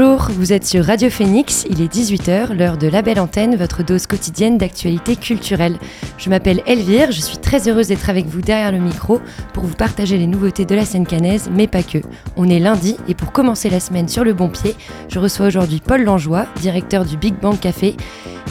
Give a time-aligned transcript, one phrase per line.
[0.00, 3.82] Bonjour, vous êtes sur Radio Phoenix, il est 18h, l'heure de la belle antenne, votre
[3.82, 5.76] dose quotidienne d'actualité culturelle.
[6.18, 9.20] Je m'appelle Elvire, je suis très heureuse d'être avec vous derrière le micro
[9.52, 11.98] pour vous partager les nouveautés de la scène canaise, mais pas que.
[12.36, 14.76] On est lundi et pour commencer la semaine sur le bon pied,
[15.08, 17.96] je reçois aujourd'hui Paul Langeois, directeur du Big Bang Café,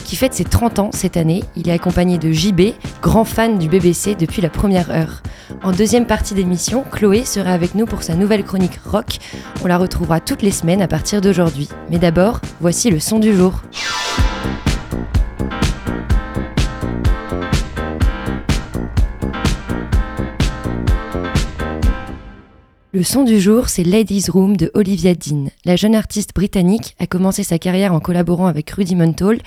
[0.04, 1.44] qui fête ses 30 ans cette année.
[1.56, 5.22] Il est accompagné de JB, grand fan du BBC depuis la première heure.
[5.62, 9.18] En deuxième partie d'émission, Chloé sera avec nous pour sa nouvelle chronique rock.
[9.64, 11.37] On la retrouvera toutes les semaines à partir d'aujourd'hui.
[11.90, 13.62] Mais d'abord, voici le son du jour.
[22.92, 25.46] Le son du jour, c'est Ladies Room de Olivia Dean.
[25.64, 29.38] La jeune artiste britannique a commencé sa carrière en collaborant avec Rudimental.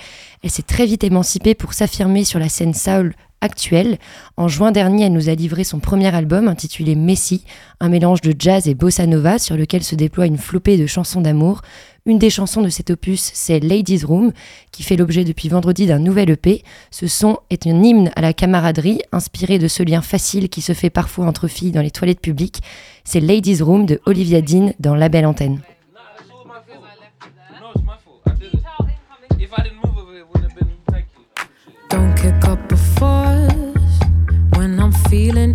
[0.42, 3.98] Elle s'est très vite émancipée pour s'affirmer sur la scène soul actuelle.
[4.38, 7.44] En juin dernier, elle nous a livré son premier album intitulé Messi,
[7.80, 11.20] un mélange de jazz et bossa nova sur lequel se déploie une flopée de chansons
[11.20, 11.60] d'amour.
[12.06, 14.32] Une des chansons de cet opus, c'est Ladies Room,
[14.72, 16.62] qui fait l'objet depuis vendredi d'un nouvel EP.
[16.90, 20.72] Ce son est un hymne à la camaraderie, inspiré de ce lien facile qui se
[20.72, 22.60] fait parfois entre filles dans les toilettes publiques.
[23.04, 25.60] C'est Ladies Room de Olivia Dean dans La Belle Antenne.
[35.12, 35.52] Feeling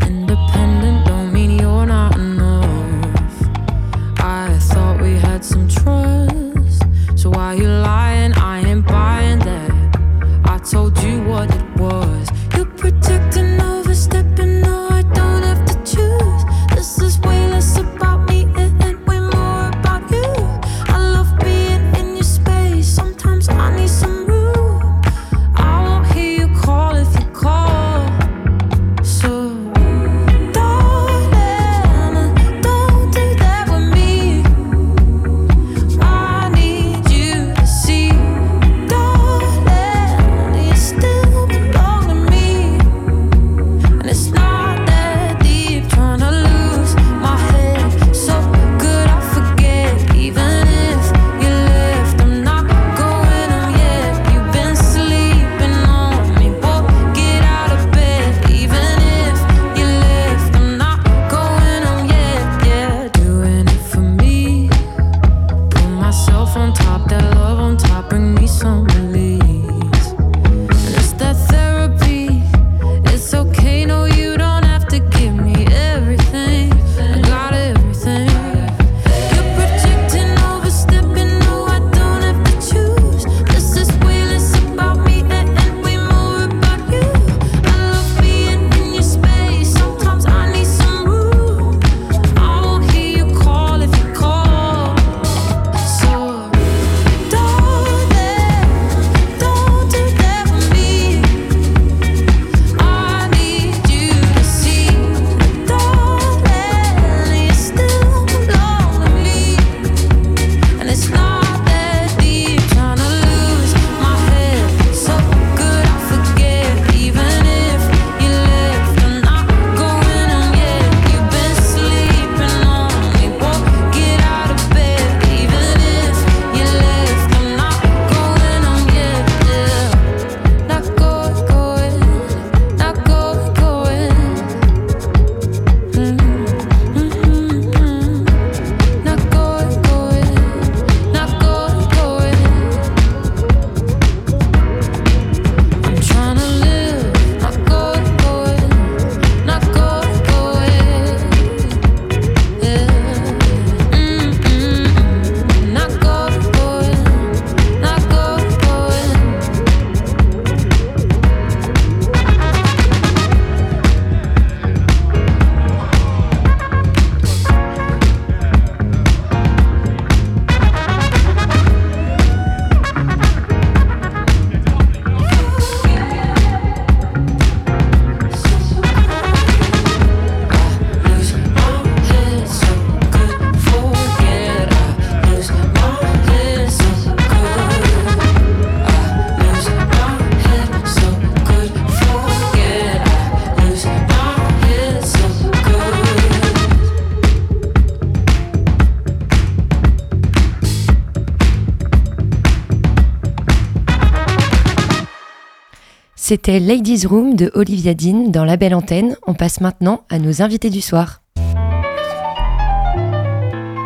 [206.30, 209.16] C'était Ladies Room de Olivia Dean dans La Belle Antenne.
[209.28, 211.22] On passe maintenant à nos invités du soir.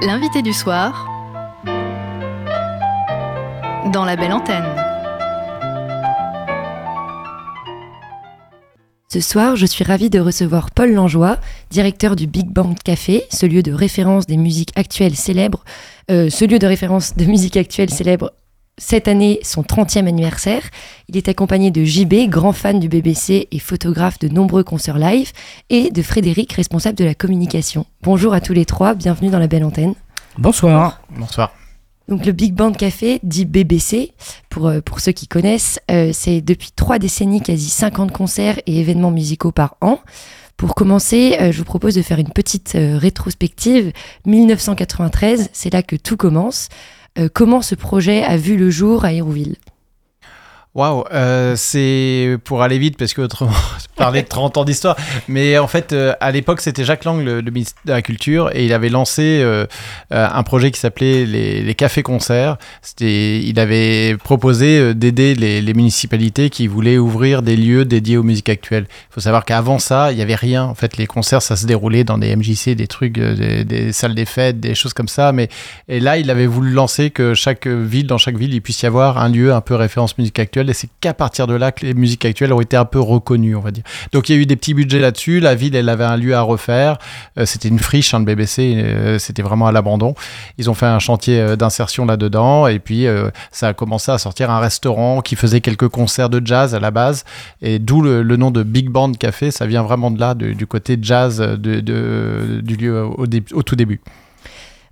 [0.01, 1.07] L'invité du soir
[3.93, 4.65] dans La Belle Antenne.
[9.13, 11.37] Ce soir, je suis ravie de recevoir Paul Langeois,
[11.69, 15.63] directeur du Big Band Café, ce lieu de référence des musiques actuelles célèbres,
[16.09, 18.31] euh, ce lieu de référence de musique actuelle célèbre
[18.77, 20.63] cette année son 30e anniversaire.
[21.07, 25.31] Il est accompagné de JB, grand fan du BBC et photographe de nombreux concerts live,
[25.69, 27.85] et de Frédéric, responsable de la communication.
[28.01, 29.95] Bonjour à tous les trois, bienvenue dans la belle antenne.
[30.37, 31.01] Bonsoir.
[31.09, 31.53] Bonsoir.
[32.07, 34.11] Donc le Big Band Café, dit BBC,
[34.49, 38.79] pour, euh, pour ceux qui connaissent, euh, c'est depuis trois décennies quasi 50 concerts et
[38.79, 39.99] événements musicaux par an.
[40.57, 43.93] Pour commencer, euh, je vous propose de faire une petite rétrospective.
[44.25, 46.67] 1993, c'est là que tout commence.
[47.33, 49.55] Comment ce projet a vu le jour à Hérouville?
[50.73, 53.51] Waouh, euh, c'est pour aller vite parce que autrement,
[53.97, 54.95] parler de 30 ans d'histoire.
[55.27, 58.63] Mais en fait, euh, à l'époque, c'était Jacques Lang, le, ministre de la Culture, et
[58.63, 59.65] il avait lancé euh,
[60.11, 62.57] un projet qui s'appelait les, cafés-concerts.
[63.01, 68.85] Il avait proposé d'aider les, municipalités qui voulaient ouvrir des lieux dédiés aux musiques actuelles.
[68.89, 70.63] Il faut savoir qu'avant ça, il n'y avait rien.
[70.63, 74.25] En fait, les concerts, ça se déroulait dans des MJC, des trucs, des, salles des
[74.25, 75.33] fêtes, des choses comme ça.
[75.33, 75.49] Mais
[75.89, 78.85] et là, il avait voulu lancer que chaque ville, dans chaque ville, il puisse y
[78.85, 81.85] avoir un lieu un peu référence musique actuelle et c'est qu'à partir de là que
[81.85, 83.83] les musiques actuelles ont été un peu reconnues, on va dire.
[84.13, 86.35] Donc il y a eu des petits budgets là-dessus, la ville, elle avait un lieu
[86.35, 86.97] à refaire,
[87.37, 90.15] euh, c'était une friche, hein, le BBC, euh, c'était vraiment à l'abandon.
[90.57, 93.05] Ils ont fait un chantier euh, d'insertion là-dedans, et puis
[93.51, 96.91] ça a commencé à sortir un restaurant qui faisait quelques concerts de jazz à la
[96.91, 97.23] base,
[97.61, 100.97] et d'où le, nom de Big Band Café, ça vient vraiment de là, du côté
[101.01, 104.01] jazz du lieu au, au tout début.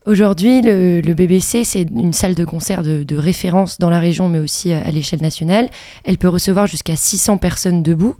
[0.10, 4.74] Aujourd'hui, le, BBC, c'est une salle de concert de, référence dans la région, mais aussi
[4.74, 5.70] à, l'échelle nationale.
[6.04, 8.16] Elle peut recevoir jusqu'à 600 personnes debout.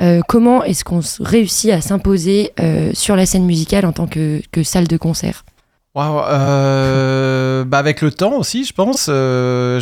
[0.00, 4.40] Euh, comment est-ce qu'on réussit à s'imposer euh, sur la scène musicale en tant que
[4.62, 5.44] salle de concert?
[5.94, 9.10] Wow, euh, bah avec le temps aussi, je pense.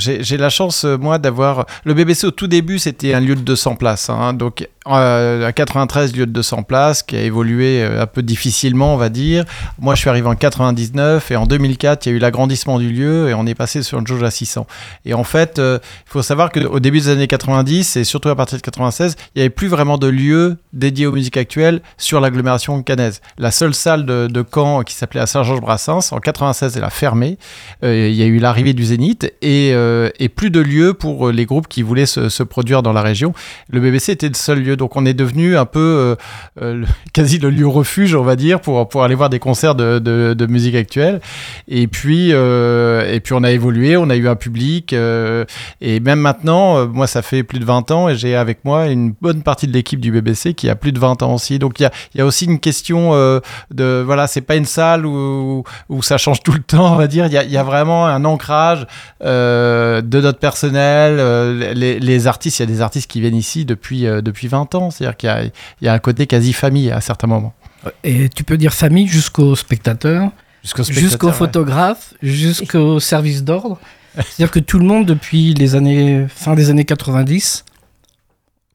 [0.03, 1.67] J'ai la chance, moi, d'avoir.
[1.85, 4.11] Le BBC, au tout début, c'était un lieu de 200 places.
[4.11, 8.95] Hein, donc, euh, à 93, lieu de 200 places, qui a évolué un peu difficilement,
[8.95, 9.45] on va dire.
[9.79, 12.91] Moi, je suis arrivé en 99 et en 2004, il y a eu l'agrandissement du
[12.91, 14.67] lieu et on est passé sur une jauge à 600.
[15.05, 18.59] Et en fait, il faut savoir qu'au début des années 90 et surtout à partir
[18.59, 22.83] de 96, il n'y avait plus vraiment de lieu dédié aux musiques actuelles sur l'agglomération
[22.83, 23.21] canaise.
[23.39, 27.39] La seule salle de, de Caen qui s'appelait à Saint-Georges-Brassens, en 96, elle a fermé.
[27.85, 29.73] Euh, il y a eu l'arrivée du Zénith et,
[30.35, 33.35] plus de lieux pour les groupes qui voulaient se, produire dans la région.
[33.69, 36.17] Le BBC était le seul lieu, donc on est devenu un peu euh,
[36.63, 39.99] euh, quasi le lieu refuge, on va dire, pour, pour aller voir des concerts de,
[39.99, 41.21] de, musique actuelle.
[41.69, 44.93] Et puis, et puis on a évolué, on a eu un public.
[44.93, 49.15] et même maintenant, moi, ça fait plus de 20 ans et j'ai avec moi une
[49.21, 51.59] bonne partie de l'équipe du BBC qui a plus de 20 ans aussi.
[51.59, 53.13] Donc il y a, y a, aussi une question
[53.71, 57.07] de, voilà, c'est pas une salle où, où ça change tout le temps, on va
[57.07, 57.27] dire.
[57.27, 58.87] Il y a, vraiment un ancrage
[59.23, 61.17] euh, de notre personnel.
[61.19, 64.62] Euh, les, artistes, il y a des artistes qui viennent ici depuis, euh, depuis 20
[64.75, 64.91] ans.
[64.91, 65.53] C'est-à-dire qu'il
[65.83, 67.55] y, a un côté quasi famille à certains moments.
[68.05, 70.31] Et tu peux dire famille jusqu'aux spectateurs,
[70.63, 73.79] jusqu'aux photographes, jusqu'au service d'ordre.
[74.15, 77.65] C'est-à-dire que tout le monde, depuis les années, fin des années 90,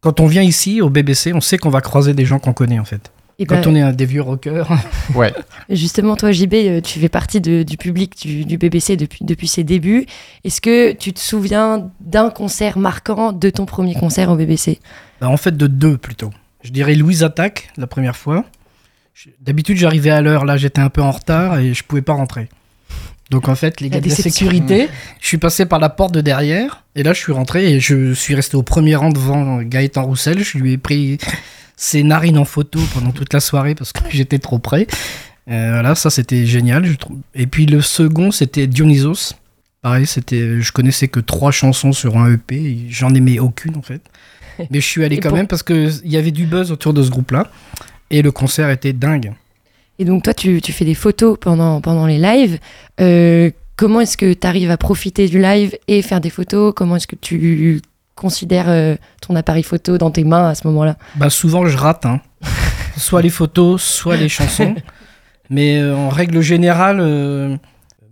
[0.02, 2.80] quand on vient ici au BBC, on sait qu'on va croiser des gens qu'on connaît
[2.80, 3.12] en fait.
[3.46, 4.68] Quand ben, on est un des vieux rockers.
[5.16, 5.34] Ouais.
[5.70, 8.14] Justement, toi, JB, euh, tu fais partie du public
[8.46, 10.06] du, BBC depuis, depuis ses débuts.
[10.44, 14.80] Est-ce que tu te souviens d'un concert marquant de ton premier concert au BBC
[15.22, 16.32] ben, En fait, de deux plutôt.
[16.64, 18.44] Je dirais Louise Attaque, la première fois.
[19.40, 20.44] D'habitude, j'arrivais à l'heure.
[20.44, 22.50] Là, j'étais un peu en retard et je pouvais pas rentrer.
[23.30, 24.90] Donc en fait, les gars de la sécurité,
[25.20, 28.14] je suis passé par la porte de derrière et là je suis rentré et je
[28.14, 30.44] suis resté au premier rang devant Gaëtan Roussel.
[30.44, 31.18] Je lui ai pris
[31.78, 34.88] ses narines en photo pendant toute la soirée parce que j'étais trop près.
[35.50, 36.86] Euh, voilà, ça c'était génial.
[36.86, 36.96] Je.
[37.36, 39.36] Et puis le second, c'était Dionysos.
[39.82, 44.02] Pareil, c'était, je connaissais que trois chansons sur un EP, j'en aimais aucune en fait.
[44.72, 47.12] Mais je suis allé quand même parce qu'il y avait du buzz autour de ce
[47.12, 47.50] groupe-là.
[48.10, 49.34] Et le concert était dingue.
[50.00, 52.60] Et donc toi, tu, tu fais des photos pendant, pendant les lives.
[53.00, 56.74] Euh, comment est-ce que tu arrives à profiter du live et faire des photos?
[56.76, 57.82] Comment est-ce que tu
[58.18, 62.06] considères euh, ton appareil photo dans tes mains à ce moment-là bah Souvent, je rate.
[62.06, 62.20] Hein.
[62.98, 64.76] soit les photos, soit les chansons.
[65.50, 67.56] Mais euh, en règle générale, euh,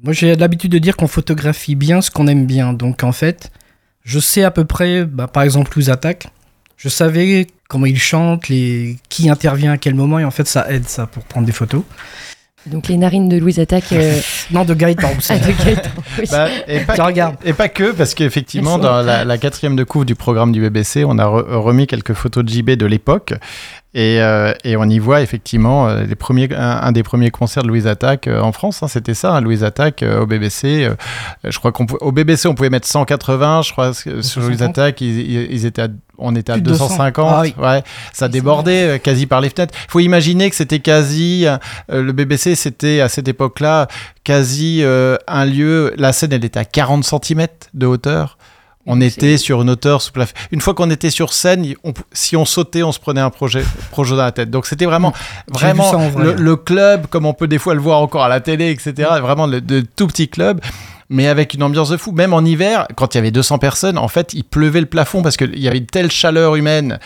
[0.04, 2.72] moi j'ai l'habitude de dire qu'on photographie bien ce qu'on aime bien.
[2.72, 3.52] Donc en fait,
[4.04, 6.28] je sais à peu près, bah, par exemple, où attaque.
[6.78, 8.98] Je savais comment ils chantent, les...
[9.10, 11.84] qui intervient à quel moment, et en fait, ça aide ça pour prendre des photos.
[12.68, 13.92] Donc les narines de Louise Attaque.
[13.92, 14.20] euh,
[14.52, 15.32] Non, de Gaëtan aussi.
[15.34, 16.26] ah, de Gaëtan, oui.
[16.32, 17.36] Bah, et, pas Tu regardes.
[17.46, 21.06] et pas que, parce qu'effectivement, dans la, la quatrième de couvre du programme du BBC,
[21.06, 23.34] on a re- remis quelques photos de JB de l'époque.
[23.98, 27.64] Et, euh, et on y voit effectivement euh, les premiers, un, un des premiers concerts
[27.64, 28.84] de Louise Attaque euh, en France.
[28.84, 30.84] hein, C'était ça, hein, Louise Attaque euh, au BBC.
[30.84, 30.96] euh,
[31.46, 33.62] je crois qu'au BBC, on pouvait mettre 180.
[33.62, 34.70] Je crois que sur Louise 250.
[34.78, 35.88] Attaque, ils, étaient à-
[36.18, 36.88] on était à Plus de 200.
[36.88, 37.30] 250.
[37.34, 37.56] Ah oui.
[37.58, 39.74] ouais, ça débordait quasi par les fenêtres.
[39.88, 41.46] Il faut imaginer que c'était quasi.
[41.48, 41.58] euh,
[41.90, 43.88] le BBC, c'était à cette époque-là
[44.26, 45.94] quasi euh, un lieu.
[45.98, 48.38] La scène, elle était à 40 cm de hauteur.
[48.88, 50.34] On était sur une hauteur sous plafond.
[50.52, 53.64] Une fois qu'on était sur scène, on- si on sautait, on se prenait un projet,
[53.92, 54.52] projet dans la tête.
[54.52, 55.12] Donc c'était vraiment,
[55.48, 55.90] vraiment
[56.24, 59.10] le, le club, comme on peut des fois le voir encore à la télé, etc.
[59.22, 60.62] Vraiment le, de tout petit club.
[61.10, 62.12] Mais avec une ambiance de fou.
[62.14, 65.22] Même en hiver, quand il y avait 200 personnes, en fait, il pleuvait le plafond
[65.22, 66.98] parce qu'il y avait une telle chaleur humaine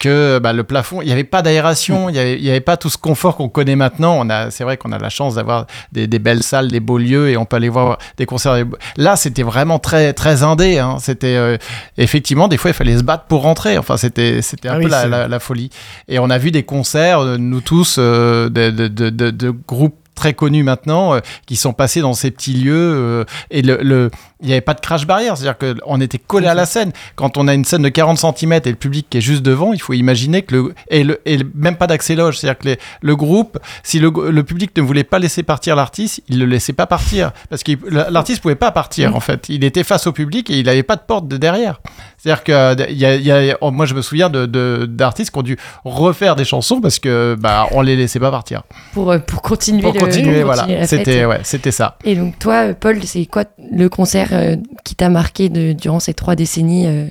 [0.00, 2.98] que bah, le plafond, il n'y avait pas d'aération, il n'y avait, pas tout ce
[2.98, 4.16] confort qu'on connaît maintenant.
[4.18, 6.98] On a, c'est vrai qu'on a la chance d'avoir des, des belles salles, des beaux
[6.98, 8.64] lieux et on peut aller voir des concerts.
[8.96, 10.78] Là, c'était vraiment très, très indé.
[10.80, 10.96] hein.
[10.98, 11.56] C'était euh,
[11.96, 13.78] effectivement, des fois, il fallait se battre pour rentrer.
[13.78, 15.70] Enfin, c'était, c'était un Ah peu oui, la, c'est- la- la folie.
[16.08, 19.50] Et on a vu des concerts, euh, nous tous, euh, de, de- de- de- de
[19.50, 22.74] groupes très connus maintenant, euh, qui sont passés dans ces petits lieux.
[22.74, 26.46] euh, et le, le- il n'y avait pas de crash barrière, c'est-à-dire qu'on était collé
[26.46, 26.92] à la scène.
[27.16, 29.72] Quand on a une scène de 40 cm et le public qui est juste devant,
[29.72, 30.74] il faut imaginer que le.
[30.90, 34.42] Et, le, et même pas d'accès loge, c'est-à-dire que les- le groupe, si le, le
[34.44, 37.32] public ne voulait pas laisser partir l'artiste, il le laissait pas partir.
[37.48, 37.72] Parce que
[38.10, 39.46] l'artiste pouvait pas partir, en fait.
[39.48, 41.80] Il était face au public et il n'avait pas de porte de derrière.
[42.18, 45.30] C'est-à-dire que euh, y a, y a- oh, moi je me souviens de- de- d'artistes
[45.30, 48.62] qui ont dû refaire des chansons parce que bah on les laissait pas partir.
[48.92, 50.86] pour, pour continuer Pour le- continuer, pour voilà.
[50.86, 51.98] C'était ouais, c'était ça.
[52.04, 56.00] Et donc toi, euh, Paul, c'est quoi le concert euh, qui t'a marqué de, durant
[56.00, 57.06] ces trois décennies euh,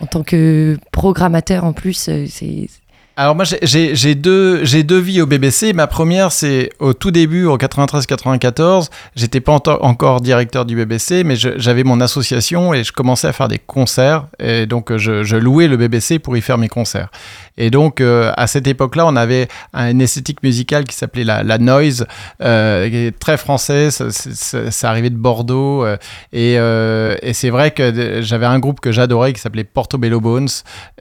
[0.00, 2.68] en tant que programmateur en plus euh, c'est
[3.16, 5.72] Alors moi j'ai- deux j'ai deux vies au BBC.
[5.72, 8.88] Ma première c'est au tout début en 93-94.
[9.14, 13.32] J'étais pas encore directeur du BBC, mais je- j'avais mon association et je commençais à
[13.32, 16.68] faire des concerts et donc euh, je, je louais le BBC pour y faire mes
[16.68, 17.08] concerts.
[17.56, 21.58] Et donc euh, à cette époque-là, on avait une esthétique musicale qui s'appelait la, la
[21.58, 22.06] noise,
[22.42, 23.90] euh, qui est très français.
[23.90, 25.96] Ça, arrivait de Bordeaux euh,
[26.32, 30.48] et, euh, et c'est vrai que j'avais un groupe que j'adorais qui s'appelait Portobello Bones.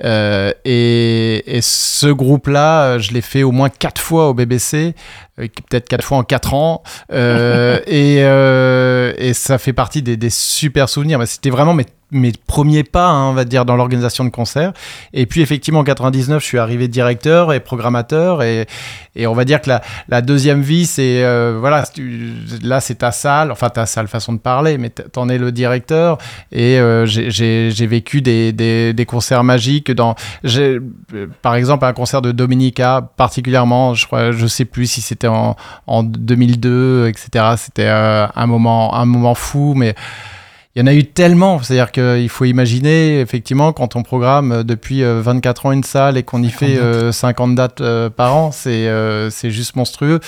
[0.03, 4.93] Euh, et, et ce groupe-là, je l'ai fait au moins quatre fois au BBC,
[5.37, 6.83] peut-être quatre fois en quatre ans.
[7.11, 11.19] Euh, et, euh, et ça fait partie des, des super souvenirs.
[11.25, 14.73] C'était vraiment mes, mes premiers pas, hein, on va dire, dans l'organisation de concerts.
[15.13, 18.41] Et puis, effectivement, en 99, je suis arrivé directeur et programmateur.
[18.43, 18.65] Et,
[19.15, 21.23] et on va dire que la, la deuxième vie, c'est.
[21.23, 21.83] euh, voilà,
[22.63, 26.17] là, c'est ta salle, enfin, ta salle, façon de parler, mais t'en es le directeur.
[26.51, 30.15] Et euh, j'ai- vécu des, des, des concerts magiques dans.
[30.45, 30.79] euh,
[31.41, 35.55] Par exemple, un concert de Dominica, particulièrement, je crois, je sais plus si c'était en,
[35.87, 37.55] en 2002, etc.
[37.57, 39.95] C'était euh, un, moment, un moment fou, mais.
[40.75, 44.63] Il y en a eu tellement, c'est-à-dire qu'il faut imaginer, effectivement, quand on programme euh,
[44.63, 46.83] depuis euh, 24 ans une salle et qu'on y 50 fait dates.
[46.83, 50.19] euh, 50 dates euh, par an, c'est euh, c'est juste monstrueux.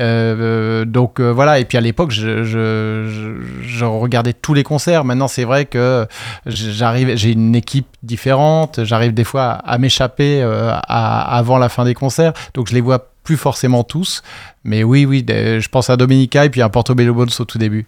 [0.00, 4.64] Euh, donc euh, voilà, et puis à l'époque, je, je, je- je regardais tous les
[4.64, 5.04] concerts.
[5.04, 6.06] Maintenant, c'est vrai que
[6.46, 11.84] j'arrive, j'ai une équipe différente, j'arrive des fois à, à m'échapper euh, avant la fin
[11.84, 14.22] des concerts, donc je les vois plus forcément tous.
[14.64, 17.86] Mais oui, oui, je pense à Dominica et puis à Portobello Bones au tout début.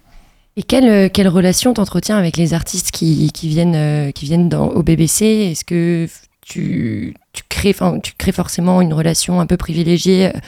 [0.56, 4.49] Et quelle euh, quelle relation t'entretiens avec les artistes qui, qui viennent euh, qui viennent
[4.49, 6.08] dans, au BBC Est-ce que
[6.40, 10.38] tu tu crées tu crées forcément une relation un peu privilégiée euh,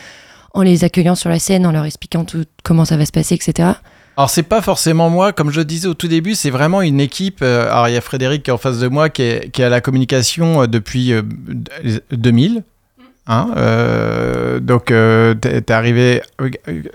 [0.55, 3.35] en les accueillant sur la scène, en leur expliquant tout comment ça va se passer,
[3.35, 3.71] etc.
[4.17, 7.01] Alors c'est pas forcément moi, comme je le disais au tout début, c'est vraiment une
[7.01, 7.43] équipe.
[7.43, 9.67] alors il y a Frédéric qui est en face de moi, qui est, qui est
[9.67, 12.63] à la communication depuis euh, d- 2000.
[13.29, 16.51] Hein, euh, donc euh, t'es t'es arrivé euh,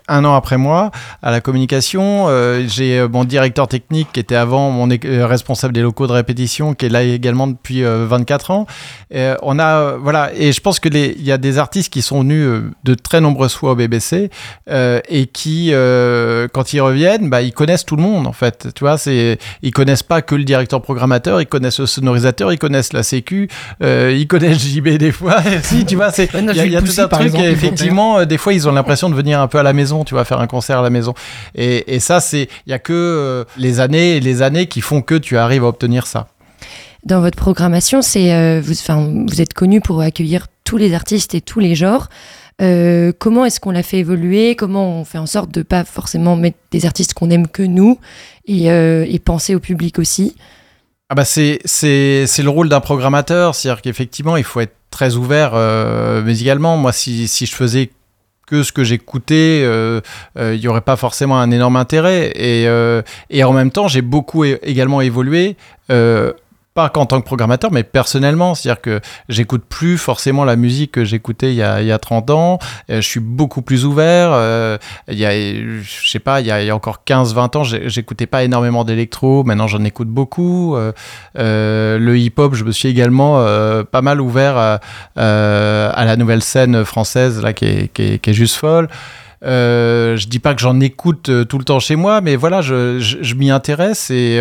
[0.07, 2.27] un an après moi à la communication.
[2.29, 6.13] Euh, J'ai euh, mon directeur technique qui était avant mon euh, responsable des locaux de
[6.13, 8.65] répétition, qui est là également depuis euh, 24 ans.
[9.13, 12.21] Et on a voilà, et je pense que il y a des artistes qui sont
[12.21, 14.29] venus de très nombreuses fois au BBC
[14.67, 15.71] et qui,
[16.53, 18.69] quand ils reviennent, bah, ils connaissent tout le monde en fait.
[18.73, 22.93] Tu vois, ils connaissent pas que le directeur programmateur, ils connaissent le sonorisateur, ils connaissent
[22.93, 23.49] la Sécu,
[23.81, 25.41] ils connaissent JB des fois.
[25.63, 27.27] si, tu vois, c'est, Ouais, non, il y a, y tout un par truc.
[27.33, 29.73] exemple, et effectivement, euh, des fois, ils ont l'impression de venir un peu à la
[29.73, 30.03] maison.
[30.03, 31.13] Tu vas faire un concert à la maison.
[31.55, 34.81] Et, et ça, c'est, il y a que euh, les années et les années qui
[34.81, 36.27] font que tu arrives à obtenir ça.
[37.05, 41.33] Dans votre programmation, c'est euh, vous, enfin, vous êtes connu pour accueillir tous les artistes
[41.33, 42.09] et tous les genres.
[42.61, 44.55] Euh, comment est-ce qu'on l'a fait évoluer?
[44.55, 47.97] Comment on fait en sorte de pas forcément mettre des artistes qu'on aime que nous
[48.45, 50.35] et, euh, et penser au public aussi?
[51.11, 56.21] Ah bah c'est, le rôle d'un programmateur, c'est-à-dire qu'effectivement, il faut être très ouvert euh,
[56.21, 56.77] musicalement.
[56.77, 57.91] Moi, si, si je faisais
[58.47, 59.59] que ce que j'écoutais,
[60.37, 62.31] il n'y aurait pas forcément un énorme intérêt.
[62.35, 62.65] Et,
[63.29, 65.57] et en même temps, j'ai beaucoup également évolué
[66.73, 68.55] pas qu'en tant que programmateur, mais personnellement.
[68.55, 72.59] C'est-à-dire que j'écoute plus forcément la musique que j'écoutais il, il y a 30 ans.
[72.89, 74.29] Euh, je suis beaucoup plus ouvert.
[74.31, 78.43] Euh, il y a, je sais pas, il y a, encore 15-20 ans, j'écoutais pas
[78.43, 79.43] énormément d'électro.
[79.43, 80.75] Maintenant, j'en écoute beaucoup.
[80.75, 83.43] Euh, le hip-hop, je me suis également
[83.91, 84.79] pas mal ouvert à,
[85.15, 88.87] la nouvelle scène française, là, qui est, qui est, qui est juste folle.
[89.43, 92.99] Euh, je dis pas que j'en écoute tout le temps chez moi, mais voilà, je,
[92.99, 94.39] je, m'y intéresse et,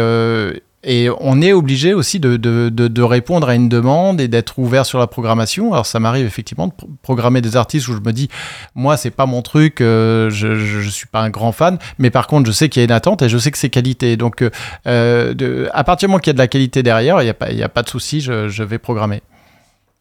[0.83, 4.87] et on est obligé aussi de, de, de, répondre à une demande et d'être ouvert
[4.87, 5.73] sur la programmation.
[5.73, 6.73] Alors ça m'arrive effectivement de
[7.03, 8.29] programmer des artistes où je me dis,
[8.75, 12.27] moi c'est pas mon truc, euh, je, je, suis pas un grand fan, mais par
[12.27, 14.17] contre je sais qu'il y a une attente et je sais que c'est qualité.
[14.17, 14.43] Donc
[14.87, 17.31] euh, de, à partir du moment qu'il y a de la qualité derrière, il n'y
[17.31, 19.21] a, pas, a pas de souci, je, je vais programmer.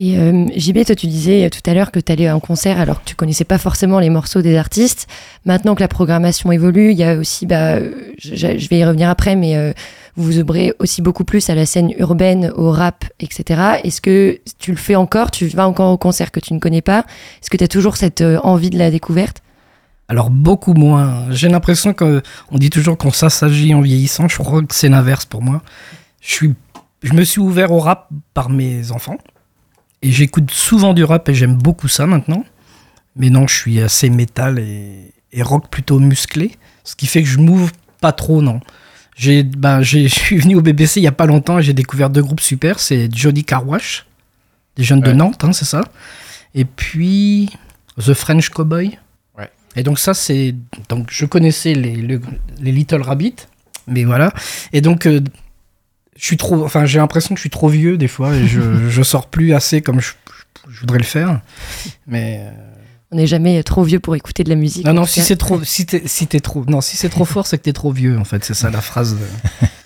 [0.01, 2.79] Et euh, JB, toi, tu disais tout à l'heure que tu allais à un concert
[2.79, 5.07] alors que tu connaissais pas forcément les morceaux des artistes.
[5.43, 7.79] Maintenant que la programmation évolue, il y a aussi, bah,
[8.17, 9.74] je, vais y revenir après, mais euh,
[10.21, 13.79] vous ouvrez aussi beaucoup plus à la scène urbaine, au rap, etc.
[13.83, 15.31] Est-ce que tu le fais encore?
[15.31, 17.05] Tu vas encore au concert que tu ne connais pas?
[17.41, 19.41] Est-ce que tu as toujours cette euh, envie de la découverte?
[20.09, 21.27] Alors beaucoup moins.
[21.29, 22.21] J'ai l'impression qu'on
[22.53, 24.27] dit toujours qu'on s'assagit en vieillissant.
[24.27, 25.61] Je crois que c'est l'inverse pour moi.
[26.19, 26.55] Je, suis,
[27.03, 29.17] je me suis ouvert au rap par mes enfants.
[30.01, 32.43] Et j'écoute souvent du rap et j'aime beaucoup ça maintenant.
[33.15, 36.53] Mais non, je suis assez métal et, rock plutôt musclé.
[36.83, 37.69] Ce qui fait que je m'ouvre
[38.01, 38.61] pas trop, non.
[39.19, 42.09] J'ai, ben, je suis venu au BBC il y a pas longtemps et j'ai découvert
[42.09, 42.79] deux groupes super.
[42.79, 44.05] C'est Jody Carwash,
[44.77, 45.81] des jeunes de Nantes, hein, c'est ça.
[46.55, 47.49] Et puis
[47.97, 48.97] The French Cowboy.
[49.38, 49.49] Ouais.
[49.75, 50.55] Et donc ça, c'est...
[50.88, 53.35] Donc je connaissais les, les, Little Rabbit,
[53.88, 54.33] mais voilà.
[54.73, 55.05] Et donc...
[55.05, 55.21] Euh,
[56.15, 58.59] je suis trop, enfin, j'ai l'impression que je suis trop vieux des fois et je,
[58.89, 60.11] je sors plus assez comme je,
[60.69, 61.39] je voudrais le faire.
[62.07, 62.51] Mais euh,
[63.11, 64.85] on n'est jamais trop vieux pour écouter de la musique.
[64.85, 67.57] Non, non, si c'est trop, si t'es, si trop, non, si c'est trop fort, c'est
[67.57, 68.17] que t'es trop vieux.
[68.17, 69.17] En fait, c'est ça la phrase.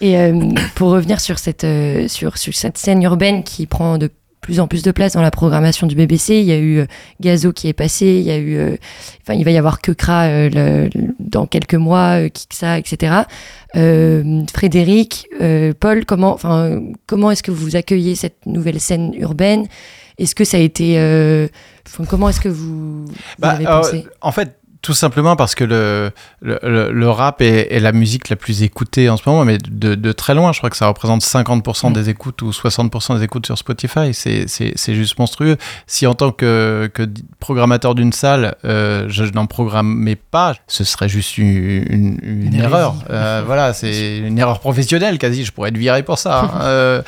[0.01, 4.09] Et euh, pour revenir sur cette, euh, sur, sur cette scène urbaine qui prend de
[4.43, 6.35] plus en plus de place dans la programmation du BBC.
[6.35, 6.85] Il y a eu euh,
[7.19, 8.75] Gazo qui est passé, il y a eu, euh,
[9.23, 13.23] enfin, il va y avoir Kekra euh, dans quelques mois, Kiksa, etc.
[14.53, 15.27] Frédéric,
[15.79, 19.65] Paul, comment, enfin, comment est-ce que vous accueillez cette nouvelle scène urbaine?
[20.19, 20.95] Est-ce que ça a été,
[22.09, 23.05] comment est-ce que vous,
[23.39, 24.07] bah, avez pensé?
[24.21, 28.35] En fait, tout simplement parce que le, le, le rap est, est, la musique la
[28.35, 30.51] plus écoutée en ce moment, mais de, de très loin.
[30.51, 31.93] Je crois que ça représente 50% mm.
[31.93, 34.13] des écoutes ou 60% des écoutes sur Spotify.
[34.13, 35.55] C'est juste monstrueux.
[35.87, 37.03] Si en tant que, que
[37.39, 42.95] programmateur d'une salle, euh, je n'en programmais pas, ce serait juste une, une, erreur.
[43.09, 45.45] Euh, voilà, c'est une erreur professionnelle quasi.
[45.45, 46.41] Je pourrais être viré pour ça.
[46.41, 46.51] Hein.
[46.61, 47.01] euh,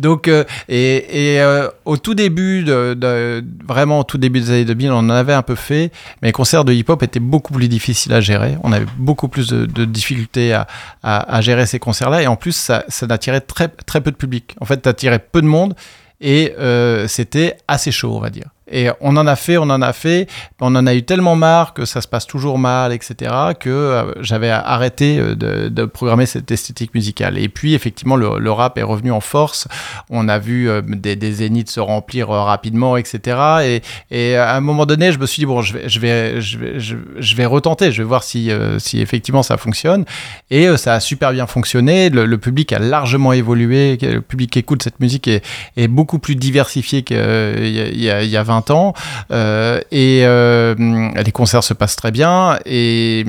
[0.00, 0.28] donc,
[0.68, 1.44] et, et
[1.84, 5.32] au tout début, de, de, vraiment au tout début des années 2000, on en avait
[5.32, 8.56] un peu fait, mais les concerts de hip-hop étaient beaucoup plus difficile à gérer.
[8.62, 10.66] On avait beaucoup plus de, difficultés à,
[11.02, 12.22] à, gérer ces concerts-là.
[12.22, 14.56] Et en plus, ça, ça n'attirait très, très peu de public.
[14.60, 15.74] En fait, ça attirait peu de monde.
[16.20, 18.48] Et euh, c'était assez chaud, on va dire.
[18.70, 20.28] Et on en a fait, on en a fait,
[20.60, 24.12] on en a eu tellement marre que ça se passe toujours mal, etc., que euh,
[24.20, 27.38] j'avais arrêté euh, de, programmer cette esthétique musicale.
[27.38, 29.66] Et puis, effectivement, le, rap est revenu en force.
[30.08, 33.82] On a vu euh, des, des, zéniths se remplir rapidement, etc.
[34.10, 37.36] Et, à un moment donné, je me suis dit, bon, je vais, je vais, je
[37.36, 38.50] vais, retenter, je vais voir si,
[38.94, 40.04] effectivement ça fonctionne.
[40.50, 42.10] Et ça a super bien fonctionné.
[42.10, 43.98] Le, public a largement évolué.
[44.00, 45.44] Le public qui écoute cette musique est,
[45.76, 48.94] est beaucoup plus diversifié qu'il y, y, y a 20 ans.
[49.30, 50.74] Euh, et euh,
[51.14, 52.58] les concerts se passent très bien.
[52.66, 53.24] Et,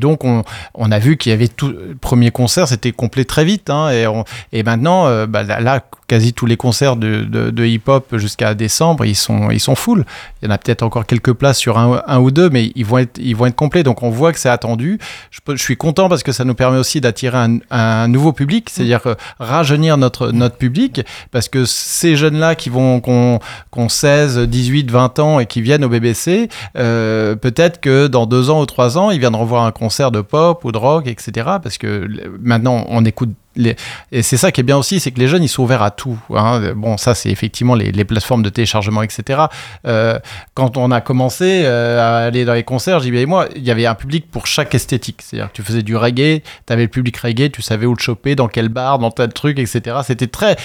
[0.00, 1.74] donc, on, a vu qu'il y avait tout.
[2.00, 3.70] Premier concert, c'était complet très vite.
[3.70, 4.06] Hein, et,
[4.52, 9.14] et maintenant, euh, bah, là, quasi tous les concerts de, de, hip-hop jusqu'à décembre, ils
[9.14, 10.04] sont, ils sont full.
[10.42, 12.98] Il y en a peut-être encore quelques places sur un, ou deux, mais ils vont
[12.98, 13.84] être, ils vont être complets.
[13.84, 14.98] Donc, on voit que c'est attendu.
[15.30, 17.38] Je, suis content parce que ça nous permet aussi d'attirer
[17.70, 19.02] un, nouveau public, c'est-à-dire
[19.38, 23.38] rajeunir notre, notre public, parce que ces jeunes-là qui vont, qu'on
[23.70, 28.50] qu 16, 18, 20 ans et qui viennent au BBC, euh, peut-être que dans deux
[28.50, 31.50] ans ou trois ans, ils viendront voir un concert de pop ou de rock, etc.
[31.62, 32.08] Parce que
[32.40, 33.76] maintenant, on écoute les...
[34.12, 35.90] et c'est ça qui est bien aussi, c'est que les jeunes ils sont ouverts à
[35.90, 36.18] tout.
[36.34, 36.72] Hein.
[36.74, 39.42] Bon, ça c'est effectivement les, les, plateformes de téléchargement, etc.
[39.86, 40.18] Euh,
[40.54, 43.70] quand on a commencé euh, à aller dans les concerts, j'y et moi, il y
[43.70, 45.20] avait un public pour chaque esthétique.
[45.22, 48.00] C'est-à-dire que tu faisais du reggae, tu avais le public reggae, tu savais où le
[48.00, 49.98] choper, dans quel bar, dans tel truc, etc.
[50.04, 50.56] C'était très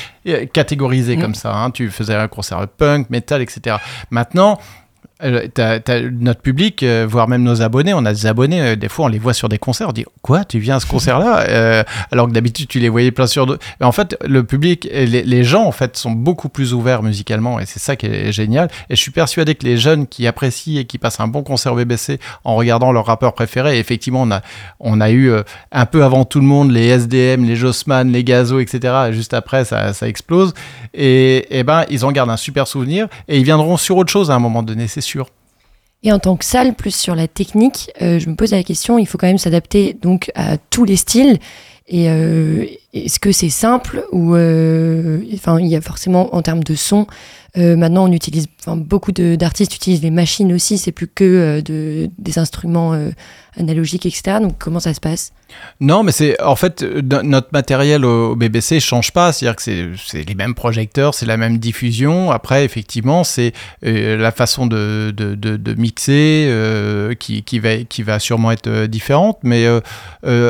[0.54, 1.21] catégorisé mmh.
[1.21, 1.54] comme ça.
[1.54, 1.71] Hein.
[1.71, 3.78] Tu faisais un concert punk, metal, etc.
[4.12, 4.60] Maintenant,
[5.23, 5.47] euh,
[6.12, 9.08] notre public, euh, voire même nos abonnés, on a des abonnés, euh, des fois on
[9.08, 12.34] les voit sur des concerts, on dit quoi, tu viens à ce concert-là Alors que
[12.34, 13.58] d'habitude tu les voyais plein sur deux.
[13.80, 17.80] En fait, le public, les, gens en fait sont beaucoup plus ouverts musicalement et c'est
[17.80, 18.69] ça qui est génial.
[18.89, 21.71] Et je suis persuadé que les jeunes qui apprécient et qui passent un bon concert
[21.71, 24.41] au BBC en regardant leur rappeur préféré, effectivement on a,
[24.82, 25.32] on a eu
[25.71, 28.93] un peu avant tout le monde les SDM, les Jossman, les Gazo, etc.
[29.10, 30.54] Et juste après ça, ça explose.
[30.93, 34.30] Et, et ben ils en gardent un super souvenir et ils viendront sur autre chose
[34.30, 35.05] à un moment donné, c'est
[36.06, 39.00] Et en tant que salle, plus sur la technique, euh, je me pose la question,
[39.00, 41.39] il faut quand même s'adapter donc à tous les styles.
[41.88, 46.63] Et euh, est-ce que c'est simple ou euh, enfin il y a forcément en termes
[46.63, 47.06] de son.
[47.56, 50.78] maintenant, on utilise beaucoup d'artistes utilisent les machines aussi.
[50.78, 53.00] C'est plus que de, des instruments
[53.58, 54.38] analogiques, etc.
[54.41, 55.32] Donc comment ça se passe?
[55.80, 59.62] Non, mais c'est en fait euh, no- notre matériel au, BBC change pas, c'est-à-dire que
[59.98, 62.32] c'est- les mêmes projecteurs, c'est la même diffusion.
[62.32, 63.54] Après, effectivement, c'est
[63.86, 65.13] euh, la façon de,
[65.78, 67.60] mixer euh, qui,
[68.04, 69.68] va sûrement être différente, mais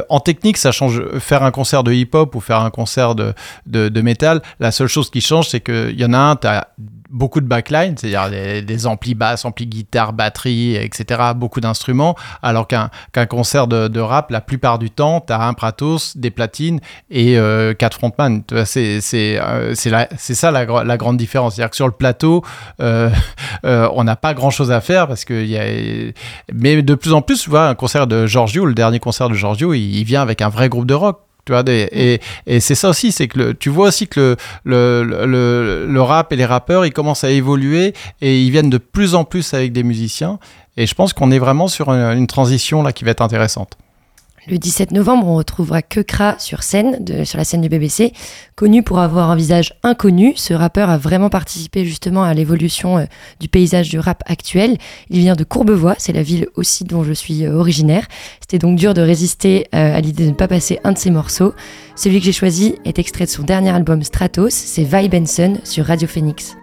[0.10, 1.02] en technique, ça change.
[1.20, 3.34] Faire un concert de hip-hop ou faire un concert de
[3.66, 6.68] de, métal, la seule chose qui change, c'est qu'il y en a un, t'as
[7.10, 12.68] beaucoup de backline, c'est-à-dire des, des amplis basses, amplis guitare, batterie, etc., beaucoup d'instruments, alors
[12.68, 16.80] qu'un qu'un concert de, rap, la plupart du temps, tu as un Pratos, des platines
[17.10, 18.44] et euh, quatre frontman.
[18.52, 21.56] Euh, c'est ça la, la grande différence.
[21.56, 22.44] C'est-à-dire que sur le plateau,
[22.82, 23.10] euh,
[23.64, 25.46] on n'a pas grand-chose à faire parce que...
[25.46, 26.14] Y a...
[26.54, 29.36] Mais de plus en plus, tu vois, un concert de Giorgio, le dernier concert de
[29.36, 31.20] Giorgio, il, il vient avec un vrai groupe de rock.
[31.46, 35.28] Tu vois, et, et c'est ça aussi, c'est que tu vois aussi que le, le,
[35.28, 39.14] le, le rap et les rappeurs, ils commencent à évoluer et ils viennent de plus
[39.14, 40.40] en plus avec des musiciens.
[40.78, 43.78] Et je pense qu'on est vraiment sur une, transition là qui va être intéressante.
[44.48, 48.14] Le 17 novembre, on retrouvera Kekra sur scène, sur la scène du BBC.
[48.56, 53.06] Connu pour avoir un visage inconnu, ce rappeur a vraiment participé justement à l'évolution euh,
[53.40, 54.78] du paysage du rap actuel.
[55.10, 58.06] Il vient de Courbevoie, c'est la ville aussi dont je suis euh, originaire.
[58.40, 61.10] C'était donc dur de résister euh, à l'idée de ne pas passer un de ses
[61.10, 61.56] morceaux.
[61.96, 65.88] Celui que j'ai choisi est extrait de son dernier album Stratos, c'est Vi Benson sur
[65.88, 66.56] Radio Phoenix.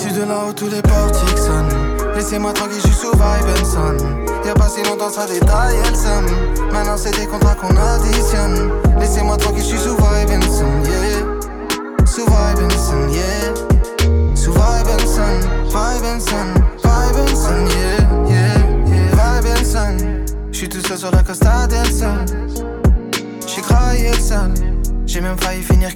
[0.00, 2.14] Issu de là où tous les portiques sonnent.
[2.14, 3.96] Laissez-moi tranquille, je suis sous Vibenson
[4.46, 8.70] Y'a pas si longtemps ça détaille, elle Maintenant c'est des contrats qu'on additionne.
[8.98, 12.06] Laissez-moi tranquille, je suis sous Vibenson, yeah.
[12.06, 14.34] Sous Vibenson, yeah.
[14.34, 16.48] Sous Vibenson, Vibenson,
[16.82, 19.40] Vibenson, yeah, yeah, yeah.
[19.42, 19.96] Vibenson
[20.50, 22.24] J'suis tout seul sur la Costa del Sol
[23.46, 24.12] J'ai craillé
[25.04, 25.94] J'ai même failli finir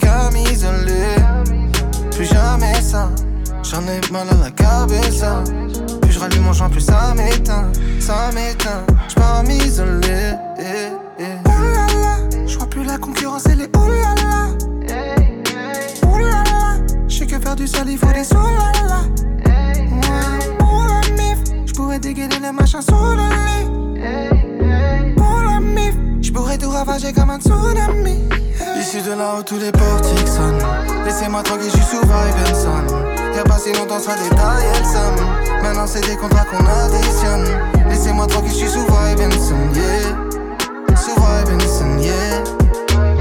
[3.74, 5.42] J'en ai mal à la cabeza.
[6.00, 8.87] Plus je rallume mon champ, plus ça m'éteint Ça m'éteint.
[9.08, 11.24] J'pars m'isoler eh, eh.
[11.44, 14.46] Oh là là J'vois plus la concurrence, elle est oh là là.
[16.06, 16.44] Oh là
[17.08, 18.46] J'sais que faire du sale, il faut des oh
[18.87, 19.00] là
[20.56, 25.14] Pour la mif J'pourrais dégainer les machins sous le lit.
[25.16, 28.20] Pour la mif J'pourrais tout ravager comme un tsunami.
[28.78, 30.62] Issu de là où tous les portiques sonnent.
[31.04, 33.03] Laissez-moi tranquille, je suis sous Vibenson
[33.34, 35.26] Y'a pas si longtemps ça détaille, elle somme.
[35.62, 37.44] Maintenant c'est des contrats qu'on additionne.
[37.88, 40.96] Laissez-moi tranquille, je suis sous Vibenson, yeah.
[40.96, 42.44] Sous Vibenson, yeah.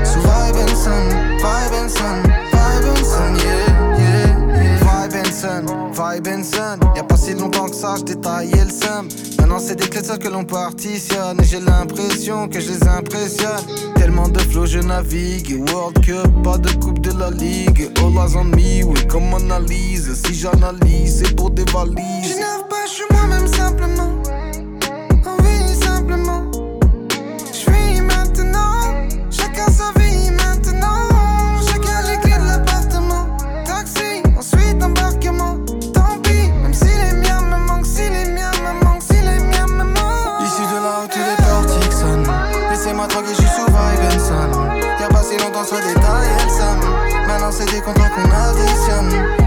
[0.06, 1.04] Sous Vibenson,
[1.38, 2.22] Vibenson,
[2.52, 4.64] Vibenson, yeah, yeah,
[5.52, 9.76] yeah Vibenson, Vibenson Y'a pas si longtemps que ça, je détaillais le seum Maintenant c'est
[9.76, 11.40] des clés que l'on partitionne.
[11.42, 13.64] Et j'ai l'impression que je les impressionne.
[13.96, 15.62] Tellement de flow je navigue.
[15.70, 17.92] World Cup, pas de coupe de la ligue.
[17.98, 21.98] All eyes on me, oui comme analyse Si j'analyse c'est pour des valises.
[22.24, 24.13] Je pas, je suis moi-même simplement
[45.64, 49.43] pas si longtemps ça détaille, elle somme Maintenant c'est des contrats qu'on additionne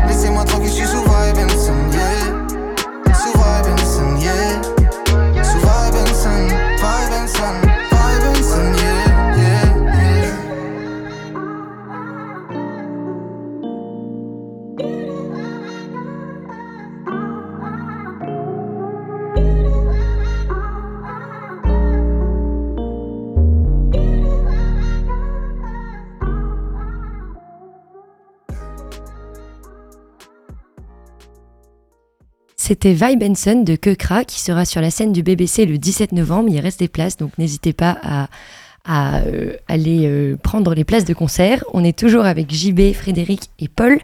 [32.79, 36.51] C'était Vi Benson de Kekra qui sera sur la scène du BBC le 17 novembre.
[36.51, 41.15] Il reste des places, donc n'hésitez pas à, euh, aller euh, prendre les places de
[41.15, 41.65] concert.
[41.73, 43.99] On est toujours avec JB, Frédéric et Paul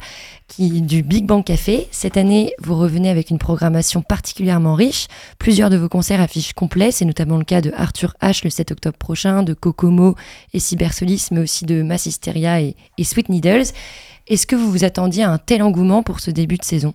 [0.48, 1.86] qui, du Big Bang Café.
[1.90, 5.06] Cette année, vous revenez avec une programmation particulièrement riche.
[5.38, 6.92] Plusieurs de vos concerts affichent complets.
[6.92, 10.14] C'est notamment le cas de Arthur H le 7 octobre prochain, de Kokomo
[10.54, 13.66] et Cybersolis, mais aussi de Mass Hysteria et Sweet Needles.
[14.28, 16.94] Est-ce que vous vous attendiez à un tel engouement pour ce début de saison?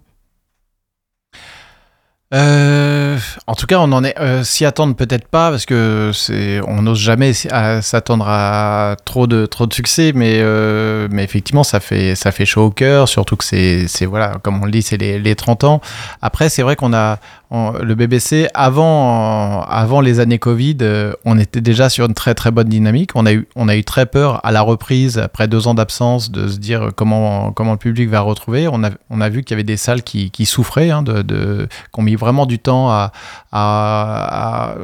[2.33, 6.59] Euh, en tout cas, on en est euh, s'y attendre peut-être pas parce que c'est
[6.67, 11.79] on n'ose jamais s'attendre à trop de trop de succès, mais euh, mais effectivement ça
[11.79, 14.97] fait ça fait chaud au cœur, surtout que c'est voilà comme on le dit c'est
[14.97, 15.81] les, les 30 ans.
[16.21, 20.77] Après c'est vrai qu'on a le BBC, avant, avant les années Covid,
[21.23, 23.11] on était déjà sur une très très bonne dynamique.
[23.15, 26.29] On a eu, on a eu très peur à la reprise, après deux ans d'absence,
[26.29, 28.67] de se dire comment, comment le public va retrouver.
[28.67, 31.21] On a, on a vu qu'il y avait des salles qui, qui souffraient, hein, de,
[31.21, 31.67] de,
[32.17, 33.11] vraiment du temps à,
[33.51, 34.75] à,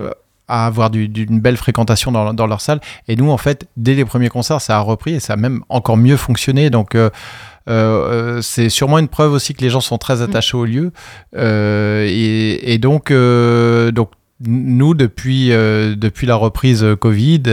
[0.48, 2.80] à avoir d'une belle fréquentation dans, dans, leur salle.
[3.08, 5.64] Et nous, en fait, dès les premiers concerts, ça a repris et ça a même
[5.70, 6.70] encore mieux fonctionné.
[6.70, 7.10] Donc, euh,
[7.70, 10.92] euh, c'est sûrement une preuve aussi que les gens sont très attachés au lieu.
[11.36, 14.12] Euh, et, donc, euh, donc
[14.46, 17.44] nous, depuis, depuis la reprise Covid,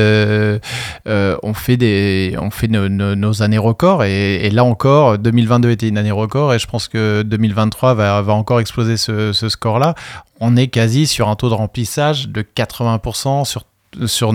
[1.06, 4.04] on fait, des, on fait nos, années records.
[4.04, 6.54] Et, là encore, 2022 était une année record.
[6.54, 9.94] Et je pense que 2023 va, va encore exploser ce, ce score-là.
[10.40, 13.64] On est quasi sur un taux de remplissage de 80% sur
[14.06, 14.34] sur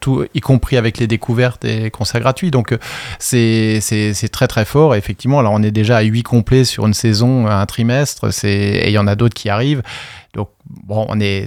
[0.00, 2.50] tout, y compris avec les découvertes et concerts gratuits.
[2.50, 2.76] Donc
[3.18, 3.80] c'est
[4.32, 4.94] très très fort.
[4.94, 8.92] effectivement, là on est déjà à 8 complets sur une saison, un trimestre, et il
[8.92, 9.82] y en a d'autres qui arrivent.
[10.34, 11.46] Donc bon, on est,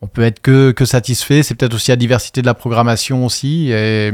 [0.00, 1.42] on peut être que, que satisfait.
[1.42, 3.70] C'est peut-être aussi la diversité de la programmation aussi.
[3.72, 4.12] Et,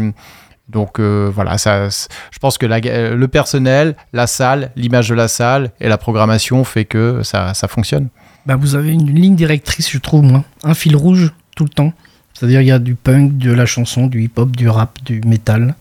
[0.70, 5.72] donc euh, voilà, ça, je pense que le personnel, la salle, l'image de la salle
[5.80, 8.08] et la programmation fait que ça, ça fonctionne.
[8.46, 10.42] Bah vous avez une ligne directrice, je trouve.
[10.62, 11.92] Un fil rouge tout le temps.
[12.40, 15.74] C'est-à-dire il y a du punk, de la chanson, du hip-hop, du rap, du métal.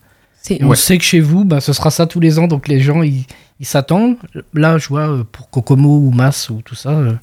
[0.60, 3.00] on sait que chez vous, bah, ce sera ça tous les ans, donc les gens,
[3.02, 3.24] ils
[3.62, 4.16] s'attendent.
[4.52, 7.14] Là, je vois, euh, pour Kokomo ou Mass ou tout ça, euh,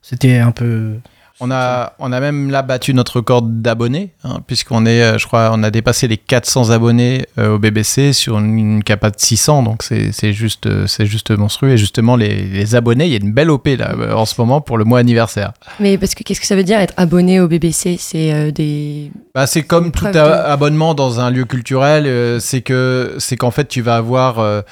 [0.00, 0.94] c'était un peu
[1.40, 5.26] on a, on a même là battu notre record d'abonnés, hein, puisqu'on est, euh, je
[5.26, 9.62] crois, on a dépassé les 400 abonnés euh, au BBC sur une, capacité de 600,
[9.64, 11.70] donc c'est juste, euh, c'est juste monstrueux.
[11.70, 14.78] Et justement, les, abonnés, il y a une belle OP là en ce moment pour
[14.78, 15.52] le mois anniversaire.
[15.80, 19.10] Mais parce que qu'est-ce que ça veut dire être abonné au BBC C'est des.
[19.34, 23.82] Bah, c'est comme tout abonnement dans un lieu culturel, c'est que c'est qu'en fait tu
[23.82, 24.62] vas avoir,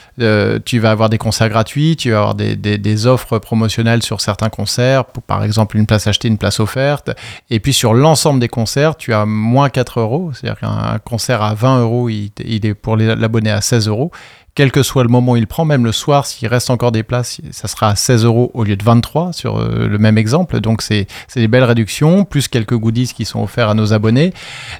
[0.64, 4.20] tu vas avoir des concerts gratuits, tu vas avoir des, des, des offres promotionnelles sur
[4.20, 7.10] certains concerts, pour, par exemple une place achetée, une place offerte.
[7.50, 10.32] Et puis sur l'ensemble des concerts, tu as moins 4 euros.
[10.32, 14.10] C'est-à-dire qu'un concert à 20 euros, il, est pour l'abonné à 16 euros
[14.54, 17.40] quel que soit le moment il prend, même le soir, s'il reste encore des places,
[17.50, 20.60] ça sera à 16 euros au lieu de 23 sur euh, le même exemple.
[20.60, 24.32] Donc c'est des belles réductions, plus quelques goodies qui sont offerts à nos abonnés.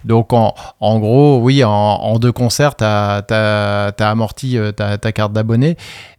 [0.05, 5.77] Donc en, gros, oui, en, deux concerts, tu as, amorti euh, ta, ta carte d'abonné.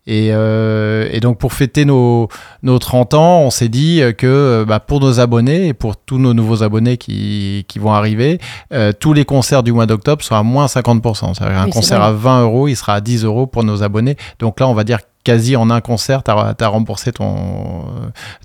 [0.09, 2.27] Euh, et, donc pour fêter nos,
[2.63, 6.17] nos 30 ans, on s'est dit que euh, bah, pour nos abonnés et pour tous
[6.17, 8.39] nos nouveaux abonnés qui, qui vont arriver,
[8.73, 11.35] euh, tous les concerts du mois d'octobre seront à moins 50%.
[11.35, 14.17] cest un concert à 20 euros, il sera à 10 euros pour nos abonnés.
[14.39, 17.85] Donc là, on va dire quasi en un concert, tu as, remboursé ton,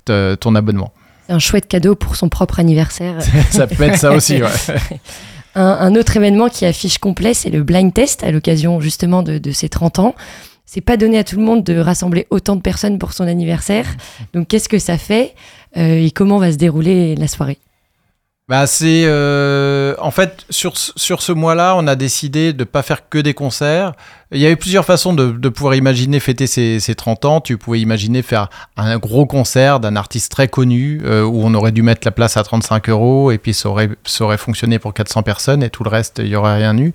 [0.05, 0.91] ton abonnement.
[1.29, 3.15] Un chouette cadeau pour son propre anniversaire.
[3.49, 4.49] ça peut être ça aussi, ouais.
[5.55, 9.39] un, un, autre événement qui affiche complet, c'est le blind test à l'occasion justement de,
[9.39, 10.15] de ces 30 ans
[10.67, 13.87] c'est pas donné à tout le monde de rassembler autant de personnes pour son anniversaire.
[14.33, 15.33] Donc qu'est-ce que ça fait
[15.77, 17.57] euh, et comment va se dérouler la soirée?
[18.49, 23.09] Bah c'est euh, en fait sur, sur ce mois-là, on a décidé de pas faire
[23.09, 23.91] que des concerts.
[24.31, 27.41] Il y avait plusieurs façons de, de pouvoir imaginer fêter ses, 30 ans.
[27.41, 31.73] Tu pouvais imaginer faire un gros concert d'un artiste très connu euh, où on aurait
[31.73, 34.93] dû mettre la place à 35 euros et puis ça aurait, ça aurait fonctionné pour
[34.93, 36.93] 400 personnes et tout le reste, il y aurait rien eu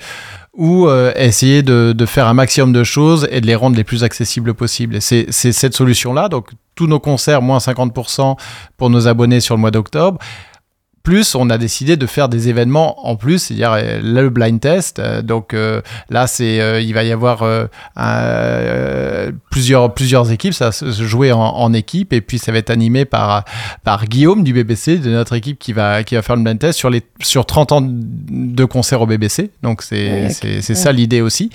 [0.54, 3.84] ou euh, essayer de, de, faire un maximum de choses et de les rendre les
[3.84, 5.00] plus accessibles possibles.
[5.00, 8.36] C'est cette solution-là, donc tous nos concerts, moins 50%
[8.76, 10.18] pour nos abonnés sur le mois d'octobre.
[11.02, 15.00] Plus, on a décidé de faire des événements en plus, c'est-à-dire euh, le blind test.
[15.00, 17.44] Euh, donc euh, là, c'est, il va y avoir
[19.50, 23.04] plusieurs, plusieurs équipes, ça va se jouer en, équipe, et puis ça va être animé
[23.04, 23.44] par,
[23.82, 26.78] par Guillaume du BBC, de notre équipe qui va, qui va faire le blind test
[26.78, 29.50] sur, les, sur 30 ans de concert au BBC.
[29.62, 31.50] Donc c'est, c'est, ça l'idée aussi.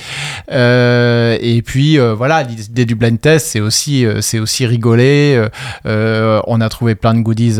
[0.50, 5.48] et puis voilà, l'idée du blind test, c'est aussi, c'est aussi rigoler.
[5.86, 7.60] on a trouvé plein de goodies,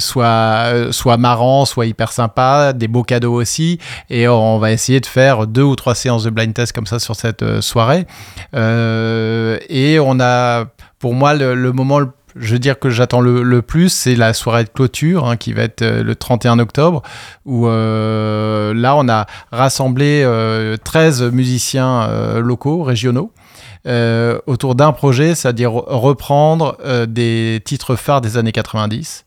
[0.00, 3.78] soit euh, soit, marrant, soit hyper sympa, des beaux cadeaux aussi.
[4.10, 6.98] Et on va essayer de faire deux ou trois séances de blind test comme ça
[6.98, 8.06] sur cette euh, soirée.
[8.54, 10.66] Euh, et on a,
[10.98, 12.00] pour moi, le, moment
[12.38, 15.62] je veux dire que j'attends le, plus, c'est la soirée de clôture hein, qui va
[15.62, 17.02] être le 31 octobre,
[17.46, 20.26] où là on a rassemblé
[20.84, 23.32] 13 musiciens locaux, régionaux.
[24.46, 26.76] autour d'un projet, c'est-à-dire reprendre
[27.08, 29.25] des titres phares des années 90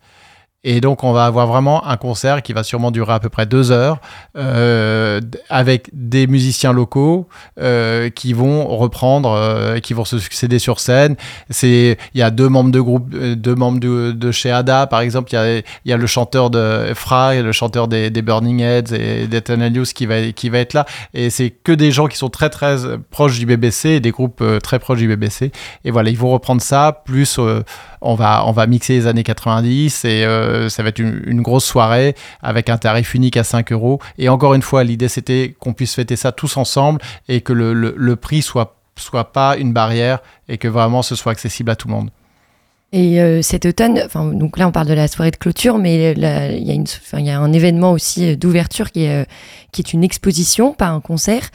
[0.66, 3.46] et donc, on va avoir vraiment un concert qui va sûrement durer à peu près
[3.46, 4.02] deux heures
[4.38, 7.30] euh, avec des musiciens locaux
[7.62, 11.16] euh, qui vont reprendre, euh, qui vont se succéder sur scène.
[11.50, 14.86] C'est, il y a deux membres de groupe, euh, deux membres de, de chez Ada,
[14.86, 15.30] par exemple.
[15.32, 18.94] Il y a, il y a le chanteur de Fra, le chanteur des, Burning Heads
[18.94, 20.86] et d'Eternal qui va, qui va être là.
[21.14, 22.76] Et c'est que des gens qui sont très très
[23.12, 25.54] proches du BBC, et des groupes euh, très proches du BBC.
[25.86, 27.40] Et voilà, ils vont reprendre ça, plus
[28.02, 31.66] on va, on va mixer les années 90 et euh, ça va être une, grosse
[31.66, 34.00] soirée avec un tarif unique à 5 euros.
[34.18, 37.74] Et encore une fois, l'idée c'était qu'on puisse fêter ça tous ensemble et que le,
[37.74, 41.88] le prix soit soit pas une barrière et que vraiment ce soit accessible à tout
[41.88, 42.10] le monde.
[42.92, 46.12] Et euh, cet automne, enfin, donc là on parle de la soirée de clôture, mais
[46.14, 49.26] il y, a y a un événement aussi euh, d'ouverture qui est, euh,
[49.72, 51.52] qui est une exposition, pas un concert,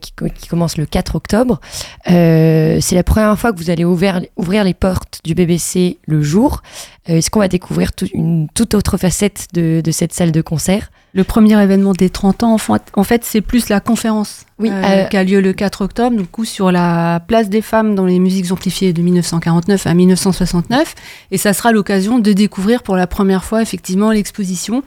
[0.00, 1.60] qui, qui, commence le 4 octobre.
[2.06, 6.62] c'est la première fois que vous allez ouvrir, ouvrir les portes du BBC le jour.
[7.08, 11.24] Est-ce qu'on va découvrir une toute autre facette de, de cette salle de concert le
[11.24, 12.56] premier événement des 30 ans,
[12.92, 16.16] en fait, c'est plus la conférence oui, euh, euh, qui a lieu le 4 octobre,
[16.16, 20.94] du coup, sur la place des femmes dans les musiques amplifiées de 1949 à 1969.
[21.30, 24.82] Et ça sera l'occasion de découvrir pour la première fois, effectivement, l'exposition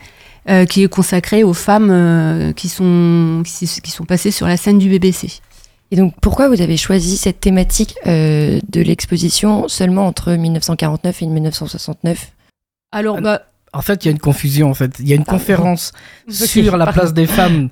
[0.48, 4.90] euh, qui est consacrée aux femmes qui, sont, qui, sont passées sur la scène du
[4.90, 5.42] BBC.
[5.92, 12.32] Et donc, pourquoi vous avez choisi cette thématique de l'exposition seulement entre 1949 et 1969
[12.92, 14.70] alors, bah, en fait, il y a une confusion.
[14.70, 15.94] En fait, il y a une conférence
[16.28, 17.70] sur la place des femmes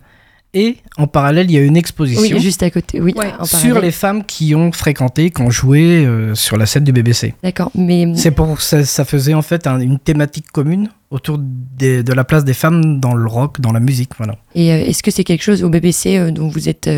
[0.54, 2.22] et en parallèle, il y a une exposition.
[2.22, 3.00] Oui, juste à côté.
[3.00, 6.92] Oui, sur les femmes qui ont fréquenté, qui ont joué euh, sur la scène du
[6.92, 7.36] BBC.
[7.44, 12.24] D'accord, mais c'est pour ça, ça faisait en fait une thématique commune autour de la
[12.24, 14.36] place des femmes dans le rock, dans la musique, voilà.
[14.54, 16.90] Et euh, est-ce que c'est quelque chose au BBC euh, dont vous êtes,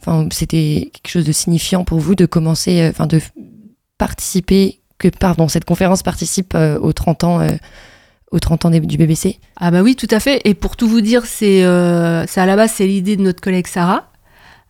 [0.00, 3.20] enfin, c'était quelque chose de signifiant pour vous de commencer, enfin, de
[3.96, 7.40] participer, que pardon, cette conférence participe aux 30 ans
[8.30, 10.40] aux 30 ans du BBC Ah bah oui, tout à fait.
[10.44, 13.66] Et pour tout vous dire, c'est euh, à la base, c'est l'idée de notre collègue
[13.66, 14.10] Sarah,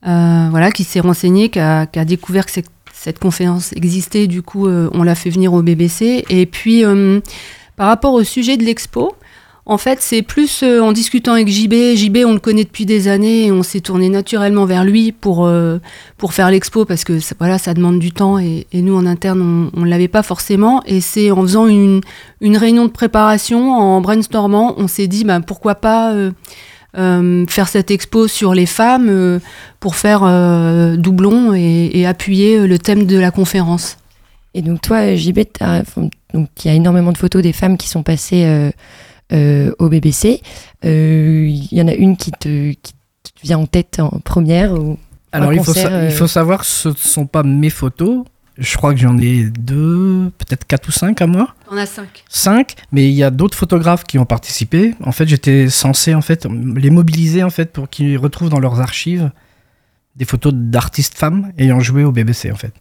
[0.06, 2.52] euh, voilà, qui s'est renseignée, qui a, découvert que
[2.92, 4.26] cette conférence existait.
[4.26, 6.24] Du coup, euh, on l'a fait venir au BBC.
[6.28, 6.84] Et puis,
[7.78, 9.14] par rapport au sujet de l'expo,
[9.70, 11.94] en fait, c'est plus euh, en discutant avec JB.
[11.94, 15.44] JB, on le connaît depuis des années et on s'est tourné naturellement vers lui pour,
[15.44, 15.78] euh,
[16.16, 19.80] pour faire l'expo parce que voilà, ça demande du temps et, nous, en interne, on
[19.82, 20.82] ne l'avait pas forcément.
[20.86, 22.00] Et c'est en faisant une,
[22.40, 27.90] une, réunion de préparation, en brainstormant, on s'est dit bah, pourquoi pas euh, faire cette
[27.90, 29.38] expo sur les femmes
[29.80, 30.20] pour faire
[30.96, 33.98] doublon et, et, appuyer le thème de la conférence.
[34.54, 35.40] Et donc, toi, JB,
[36.34, 38.72] il y a énormément de photos des femmes qui sont passées
[39.30, 40.40] euh, au BBC.
[40.82, 44.72] Il euh, y en a une qui te, qui te, vient en tête en première
[44.72, 44.98] ou
[45.32, 48.24] Alors il, faut il euh, faut savoir, ce ne sont pas mes photos.
[48.56, 51.54] Je crois que j'en ai deux, peut-être quatre ou cinq à moi.
[51.70, 52.24] On a cinq.
[52.30, 54.94] Cinq, mais il y a d'autres photographes qui ont participé.
[55.04, 58.80] En fait, j'étais censé en fait les mobiliser en fait pour qu'ils retrouvent dans leurs
[58.80, 59.30] archives
[60.16, 62.72] des photos d'artistes femmes ayant joué au BBC en fait.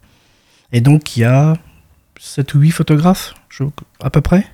[0.72, 1.56] Et donc il y a
[2.18, 3.34] sept ou huit photographes,
[4.02, 4.46] à peu près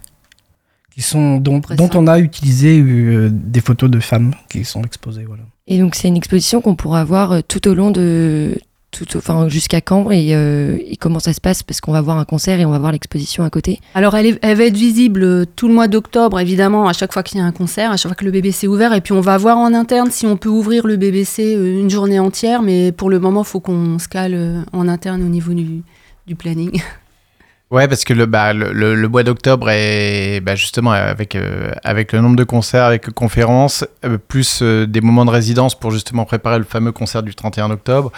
[0.94, 5.26] qui sont dont, dont on a utilisé euh, des photos de femmes qui sont exposées.
[5.26, 5.44] Voilà.
[5.68, 8.56] Et donc c'est une exposition qu'on pourra voir euh, tout au long de
[8.92, 12.26] tout, enfin jusqu'à quand euh, et, comment ça se passe parce qu'on va voir un
[12.26, 13.80] concert et on va voir l'exposition à côté.
[13.96, 17.40] Alors elle, elle, va être visible tout le mois d'octobre évidemment à chaque fois qu'il
[17.40, 19.22] y a un concert, à chaque fois que le BBC est ouvert et puis on
[19.22, 23.10] va voir en interne si on peut ouvrir le BBC une journée entière mais pour
[23.10, 25.82] le moment il faut qu'on se cale en interne au niveau du,
[26.28, 26.80] du planning.
[27.74, 32.22] Ouais, parce que le, bah, le, mois d'octobre est bah, justement avec, euh, avec le
[32.22, 36.60] nombre de concerts, avec conférences, euh, plus euh, des moments de résidence pour justement préparer
[36.60, 38.12] le fameux concert du 31 octobre.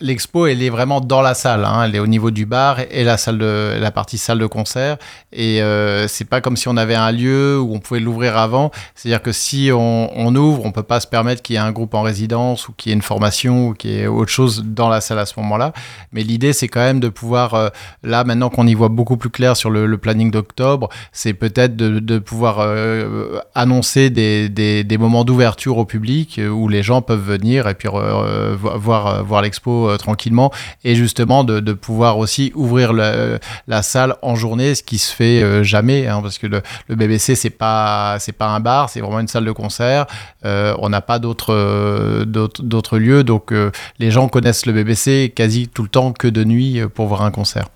[0.00, 1.64] L'expo, elle est vraiment dans la salle.
[1.64, 4.46] Hein, elle est au niveau du bar et la, salle de, la partie salle de
[4.46, 4.96] concert.
[5.32, 5.60] Et
[6.08, 8.72] c'est pas comme si on avait un lieu où on pouvait l'ouvrir avant.
[8.96, 11.70] C'est-à-dire que si on, on, ouvre, on peut pas se permettre qu'il y ait un
[11.70, 14.64] groupe en résidence ou qu'il y ait une formation ou qu'il y ait autre chose
[14.66, 15.72] dans la salle à ce moment-là.
[16.12, 17.70] Mais l'idée, c'est quand même de pouvoir,
[18.02, 22.18] là, maintenant qu'on y voit beaucoup plus clair sur le, planning d'octobre, c'est peut-être de,
[22.18, 27.74] pouvoir euh, annoncer des, moments d'ouverture au public euh, où les gens peuvent venir et
[27.74, 30.50] puis euh, voir, l'expo tranquillement
[30.84, 36.06] et justement de, pouvoir aussi ouvrir la, salle en journée, ce qui se fait jamais
[36.06, 40.06] hein, parce que le, BBC c'est pas un bar, c'est vraiment une salle de concert.
[40.44, 43.52] on n'a pas d'autres lieux donc
[43.98, 47.30] les gens connaissent le BBC quasi tout le temps que de nuit pour voir un
[47.30, 47.66] concert.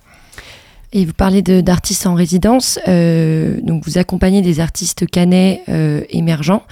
[0.97, 6.63] Et vous parlez d'artistes en résidence, euh, donc vous accompagnez des artistes canais euh, émergents.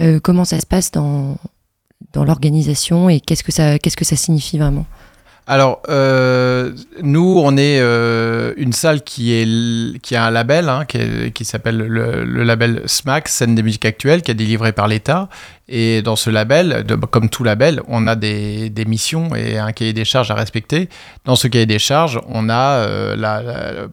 [0.00, 1.36] Euh, comment ça se passe dans,
[2.12, 4.86] dans l'organisation et qu'est-ce que ça, que ça signifie vraiment?
[5.46, 7.80] Alors, nous, on est
[8.56, 12.82] une salle qui, est, qui a un label hein, qui, qui s'appelle le, le label
[12.86, 15.28] SMAC, Scène des musiques actuelles, qui est délivré par l'État.
[15.72, 20.04] Et dans ce label, comme tout label, on a des, missions et un cahier des
[20.04, 20.88] charges à respecter.
[21.24, 23.86] Dans ce cahier des charges, on a euh,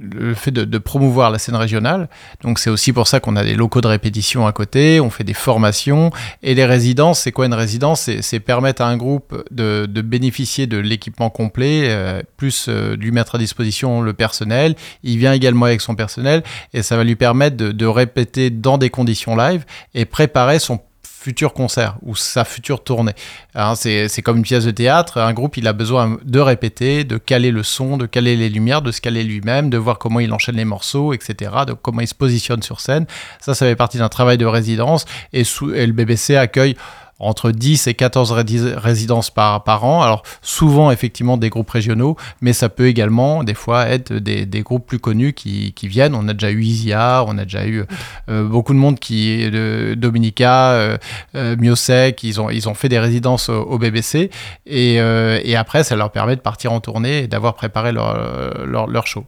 [0.00, 2.08] le fait de, promouvoir la scène régionale.
[2.42, 5.22] Donc, c'est aussi pour ça qu'on a des locaux de répétition à côté, on fait
[5.22, 6.10] des formations.
[6.42, 8.10] Et les résidences, c'est quoi une résidence?
[8.20, 13.36] C'est- permettre à un groupe de, bénéficier de l'équipement complet, euh, plus euh, lui mettre
[13.36, 14.74] à disposition le personnel.
[15.04, 18.90] Il vient également avec son personnel et ça va lui permettre de répéter dans des
[18.90, 19.64] conditions live
[19.94, 20.80] et préparer son
[21.22, 23.12] futur concert ou sa future tournée.
[23.54, 27.18] Hein, c'est comme une pièce de théâtre, un groupe il a besoin de répéter, de
[27.18, 30.32] caler le son, de caler les lumières, de se caler lui-même, de voir comment il
[30.32, 33.06] enchaîne les morceaux, etc., de comment il se positionne sur scène.
[33.40, 35.04] Ça, ça fait partie d'un travail de résidence
[35.34, 36.74] et, sous- et le BBC accueille
[37.20, 40.02] entre 10 et 14 rédis- résidences par, par an.
[40.02, 44.62] Alors souvent effectivement des groupes régionaux, mais ça peut également des fois être des, des
[44.62, 46.14] groupes plus connus qui, qui viennent.
[46.14, 47.84] On a déjà eu Isia, on a déjà eu
[48.28, 49.48] euh, beaucoup de monde qui,
[49.96, 50.96] Dominica, euh,
[51.36, 54.30] euh, Miosec, ils ont, ils ont fait des résidences au, au BBC
[54.66, 58.66] et, euh, et après ça leur permet de partir en tournée et d'avoir préparé leur,
[58.66, 59.24] leur, leur show.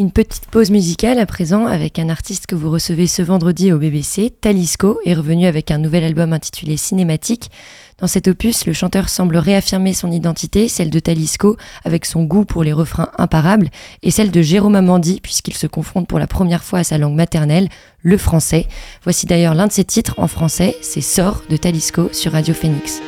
[0.00, 3.78] Une petite pause musicale à présent avec un artiste que vous recevez ce vendredi au
[3.78, 7.50] BBC, Talisco, est revenu avec un nouvel album intitulé Cinématique.
[7.98, 12.44] Dans cet opus, le chanteur semble réaffirmer son identité, celle de Talisco, avec son goût
[12.44, 13.70] pour les refrains imparables,
[14.04, 17.16] et celle de Jérôme Amandi, puisqu'il se confronte pour la première fois à sa langue
[17.16, 17.68] maternelle,
[18.00, 18.68] le français.
[19.02, 23.02] Voici d'ailleurs l'un de ses titres en français, c'est Sort de Talisco sur Radio Phoenix.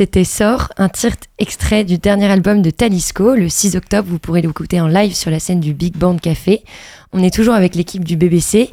[0.00, 3.34] C'était Sort, un titre extrait du dernier album de Talisco.
[3.34, 6.64] Le 6 octobre, vous pourrez l'écouter en live sur la scène du Big Band Café.
[7.12, 8.70] On est toujours avec l'équipe du BBC.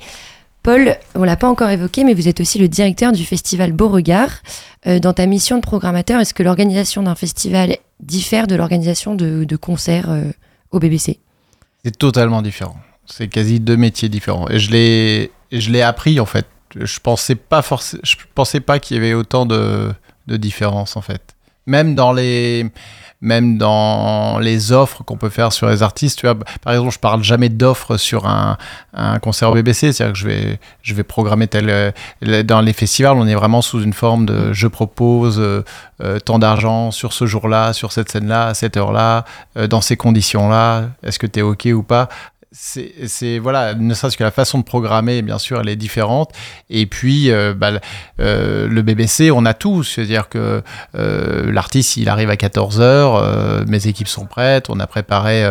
[0.64, 4.30] Paul, on l'a pas encore évoqué, mais vous êtes aussi le directeur du festival Beauregard.
[4.88, 9.56] Euh, dans ta mission de programmateur, est-ce que l'organisation d'un festival diffère de l'organisation de,
[9.58, 10.32] concerts euh,
[10.72, 11.20] au BBC
[11.84, 12.78] C'est totalement différent.
[13.06, 14.48] C'est quasi deux métiers différents.
[14.48, 16.46] Et je l'ai, et je l'ai appris en fait.
[16.74, 19.92] Je pensais pas forcément, je pensais pas qu'il y avait autant de
[20.28, 21.36] de différence en fait.
[21.66, 22.72] Même dans les,
[23.22, 26.20] même dans les offres qu'on peut faire sur les artistes.
[26.20, 28.58] Tu vois, par exemple, je parle jamais d'offres sur un,
[28.94, 29.92] un, concert au BBC.
[29.92, 31.70] C'est-à-dire que je vais, je vais programmer tel.
[31.70, 35.64] Euh, dans les festivals, on est vraiment sous une forme de je propose euh,
[36.02, 39.26] euh, tant d'argent sur ce jour-là, sur cette scène-là, à cette heure-là,
[39.70, 40.90] dans ces conditions-là.
[41.04, 42.10] Est-ce que tu es OK ou pas?
[42.60, 46.32] C'est voilà, ne serait-ce que la façon de programmer, bien sûr, elle est différente.
[46.72, 47.74] Et puis, euh, bah,
[48.20, 49.84] euh, le BBC, on a tout.
[49.84, 50.64] C'est-à-dire que
[50.96, 55.46] euh, l'artiste, il arrive à 14h, mes équipes sont prêtes, on a préparé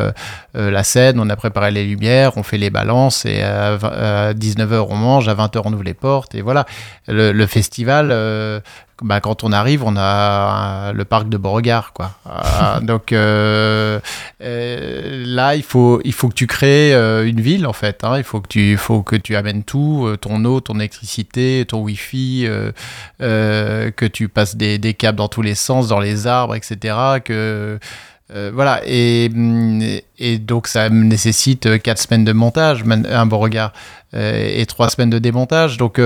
[0.55, 4.97] la scène, on a préparé les lumières, on fait les balances, et à, 19h, on
[4.97, 6.35] mange, à 20h, on ouvre les portes.
[6.35, 6.67] Et voilà,
[7.07, 8.09] le, le festival,
[9.03, 11.93] bah, quand on arrive, on a le parc de Beauregard.
[11.93, 12.13] Quoi.
[12.27, 14.01] Euh, donc euh,
[14.43, 16.95] euh, là, il faut, il faut que tu crées
[17.27, 18.05] une ville, en fait.
[18.05, 18.17] Hein.
[18.17, 22.49] Il faut que, tu, faut que tu amènes tout, ton eau, ton électricité, ton Wi-Fi,
[23.19, 26.97] que tu passes des, des, câbles dans tous les sens, dans les arbres, etc.
[27.23, 27.79] Que,
[28.53, 29.31] voilà, et,
[30.19, 33.73] et, donc ça nécessite 4 semaines de montage, un Beauregard,
[34.15, 35.77] et 3 semaines de démontage.
[35.77, 36.01] Donc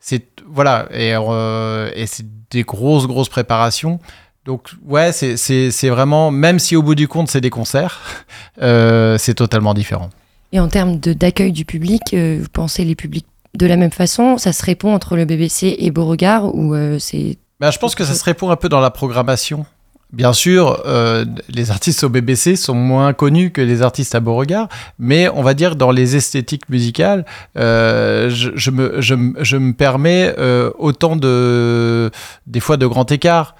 [0.00, 4.00] c'est voilà, et, euh, et c'est des grosses, grosses préparations.
[4.44, 8.00] Donc ouais, c'est vraiment, même si au bout du compte c'est des concerts,
[8.62, 10.10] euh, c'est totalement différent.
[10.52, 14.38] Et en termes d'accueil du public, euh, vous pensez les publics de la même façon?
[14.38, 17.36] Ça se répond entre le BBC et Beauregard ou c'est...
[17.58, 19.66] Ben, je pense que ça se répond un peu dans la programmation.
[20.12, 24.68] Bien sûr, euh, les artistes au BBC sont moins connus que les artistes à Beauregard,
[24.98, 27.24] mais on va dire dans les esthétiques musicales,
[27.56, 32.10] euh, je, me, je, je, me, permets euh, autant de
[32.48, 33.54] des fois de grands écarts.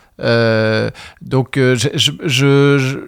[1.22, 2.98] donc je,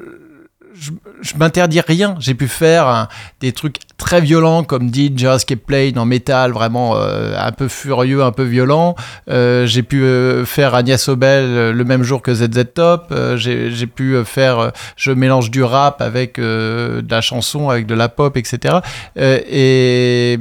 [1.22, 2.16] je m'interdis rien.
[2.18, 3.08] J'ai pu faire
[3.40, 8.22] des trucs très violents comme dit Escape Plane en métal, vraiment euh, un peu furieux,
[8.22, 8.96] un peu violent.
[9.30, 13.14] Euh, j'ai pu euh, faire Agnès Obel le même jour que ZZ Top.
[13.36, 18.36] j'ai pu faire, je mélange du rap avec de la chanson, avec de la pop,
[18.36, 18.78] etc.
[19.16, 20.38] et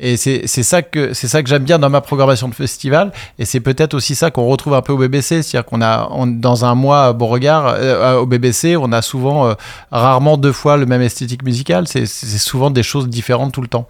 [0.00, 3.12] et c'est ça que c'est ça que j'aime bien dans ma programmation de festival.
[3.38, 6.64] Et c'est peut-être aussi ça qu'on retrouve un peu au BBC, c'est-à-dire qu'on a dans
[6.64, 9.54] un mois à Beauregard euh, au BBC, on a souvent euh,
[9.90, 11.88] rarement deux fois le même esthétique musicale.
[11.88, 13.88] C'est souvent des choses différentes tout le temps.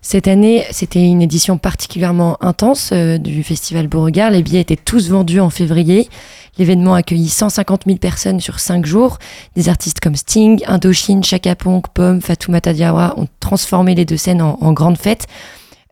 [0.00, 4.30] Cette année, c'était une édition particulièrement intense euh, du Festival Beauregard.
[4.30, 6.08] Les billets étaient tous vendus en février.
[6.56, 9.18] L'événement a accueilli 150 000 personnes sur 5 jours.
[9.56, 14.42] Des artistes comme Sting, Indochine, Chaka Ponk, Pomme, Fatoumata Diawara ont transformé les deux scènes
[14.42, 15.26] en, en grande fête.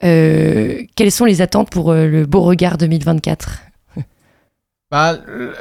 [0.05, 3.66] Euh, quelles sont les attentes pour euh, le Beauregard 2024
[4.93, 5.16] bah,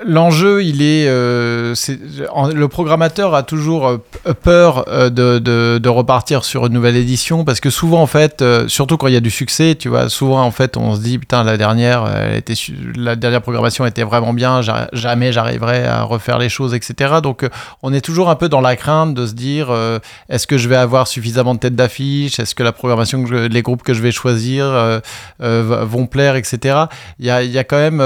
[0.05, 1.73] L'enjeu, il est, euh,
[2.53, 3.97] le programmateur a toujours euh,
[4.43, 8.43] peur euh, de, de, de, repartir sur une nouvelle édition parce que souvent en fait,
[8.43, 11.01] euh, surtout quand il y a du succès, tu vois, souvent en fait, on se
[11.01, 12.53] dit putain la dernière, elle était,
[12.95, 14.61] la dernière programmation était vraiment bien,
[14.93, 17.15] jamais j'arriverai à refaire les choses, etc.
[17.23, 17.49] Donc
[17.81, 19.73] on est toujours un peu dans la crainte de se dire
[20.29, 23.61] est-ce que je vais avoir suffisamment de têtes d'affiche, est-ce que la programmation, que les
[23.63, 25.01] groupes que je vais choisir
[25.39, 26.85] vont plaire, etc.
[27.17, 28.01] Il y y a quand même,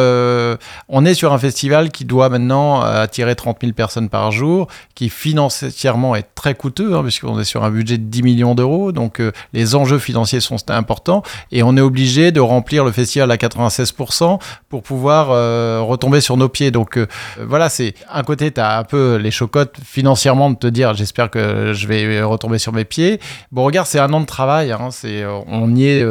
[0.88, 4.68] on est sur un festival qui doit maintenant euh, attirer 30 000 personnes par jour,
[4.95, 8.91] qui financièrement est très coûteux, hein, puisqu'on est sur un budget de 10 millions d'euros,
[8.91, 13.32] donc euh, les enjeux financiers sont importants, et on est obligé de remplir le festival
[13.32, 14.39] à 96%
[14.70, 16.72] pour pouvoir euh, retomber sur nos pieds.
[16.72, 16.99] Donc
[17.39, 21.30] voilà, c'est un côté, tu as un peu les chocottes financièrement de te dire, j'espère
[21.30, 23.20] que je vais retomber sur mes pieds.
[23.51, 26.03] Bon, regarde, c'est un an de travail, hein, c'est, on y est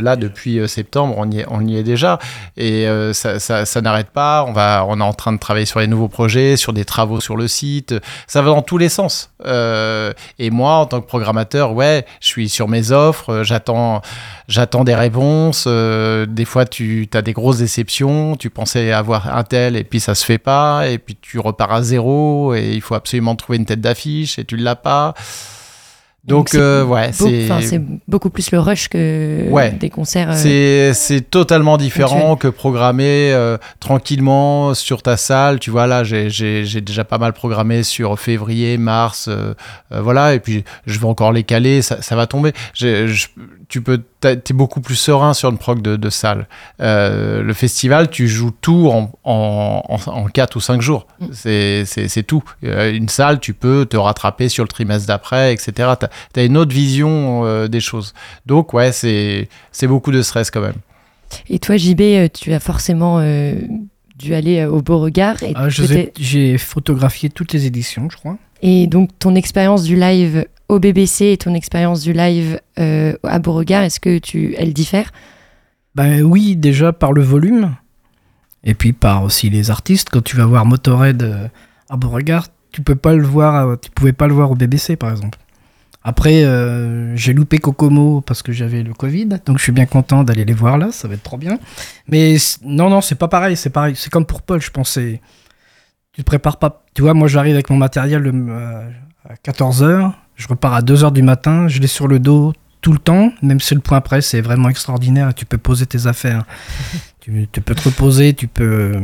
[0.00, 2.18] là depuis septembre, on y est, on y est déjà,
[2.56, 5.80] et ça, ça, ça n'arrête pas on, va, on est en train de travailler sur
[5.80, 7.94] les nouveaux projets, sur des travaux sur le site.
[8.26, 9.30] Ça va dans tous les sens.
[9.44, 14.02] Euh, et moi, en tant que programmateur, ouais, je suis sur mes offres, euh, j'attends,
[14.48, 15.64] j'attends des réponses.
[15.66, 18.36] Euh, des fois, tu as des grosses déceptions.
[18.36, 20.88] Tu pensais avoir un tel et puis ça se fait pas.
[20.88, 24.44] Et puis tu repars à zéro et il faut absolument trouver une tête d'affiche et
[24.44, 25.14] tu l'as pas.
[26.28, 29.48] Donc, euh, ouais, c'est beaucoup plus le rush que
[29.78, 30.30] des concerts.
[30.44, 35.58] Euh, c'est totalement différent que programmer euh, tranquillement sur ta salle.
[35.58, 39.30] Tu vois, là, j'ai déjà pas mal programmé sur février, mars,
[39.90, 42.52] voilà, et puis je vais encore les caler, ça, ça va tomber.
[42.74, 43.26] Je,
[43.68, 46.48] tu peux, es beaucoup plus serein sur une prog de, de salle.
[46.80, 51.06] Euh, le festival, tu joues tout en, en, en, 4 ou 5 jours.
[51.20, 51.26] Mm.
[51.84, 52.42] C'est tout.
[52.64, 55.90] Euh, une salle, tu peux te rattraper sur le trimestre d'après, etc.
[56.34, 58.14] Tu as, une autre vision euh, des choses.
[58.46, 59.48] Donc, ouais, c'est
[59.82, 60.76] beaucoup de stress quand même.
[61.48, 63.20] Et toi, JB, tu as forcément
[64.16, 65.36] dû aller au Beauregard.
[65.54, 68.36] Ah, J'ai photographié toutes les éditions, je crois.
[68.62, 73.38] Et donc, ton expérience du live au BBC et ton expérience du live euh, à
[73.38, 75.10] Beauregard, est-ce que tu, elle diffère?
[75.94, 77.74] Ben oui, déjà par le volume.
[78.64, 80.10] Et puis par aussi les artistes.
[80.10, 81.48] Quand tu vas voir Motorhead euh,
[81.88, 84.96] à Beauregard, tu peux pas le voir, euh, tu pouvais pas le voir au BBC
[84.96, 85.38] par exemple.
[86.08, 90.24] Après, euh, j'ai loupé Kokomo parce que j'avais le Covid, donc je suis bien content
[90.24, 91.58] d'aller les voir là, ça va être trop bien.
[92.08, 95.20] Mais non, non, c'est pas pareil, c'est pareil, c'est comme pour Paul, je pensais.
[96.12, 96.82] Tu te prépares pas.
[96.94, 98.88] Tu vois, moi j'arrive avec mon matériel le- euh,
[99.28, 102.98] à 14h, je repars à 2h du matin, je l'ai sur le dos tout le
[102.98, 106.44] temps, même si le point presse est vraiment extraordinaire, tu peux poser tes affaires.
[107.20, 108.94] tu, tu peux te reposer, tu peux.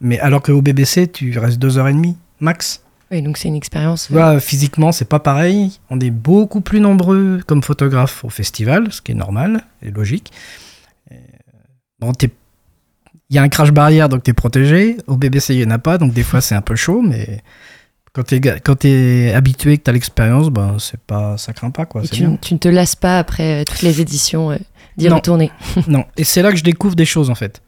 [0.00, 2.82] Mais alors qu'au BBC, tu restes 2h30 max.
[3.10, 4.06] Oui, donc c'est une expérience.
[4.08, 5.78] Tu vois, physiquement, c'est pas pareil.
[5.90, 10.32] On est beaucoup plus nombreux comme photographes au festival, ce qui est normal et logique.
[11.12, 11.16] Euh,
[11.98, 12.12] Bon,
[13.30, 14.98] il y a un crash barrière, donc t'es protégé.
[15.06, 17.42] Au BBC, il y en a pas, donc des fois c'est un peu chaud, mais
[18.12, 22.04] quand quand t'es habitué, que t'as l'expérience, ben c'est pas, ça craint pas quoi.
[22.04, 22.38] Et tu, bien.
[22.40, 24.56] tu ne te lasses pas après euh, toutes les éditions euh,
[24.96, 25.50] d'y retourner.
[25.88, 27.62] Non, et c'est là que je découvre des choses en fait.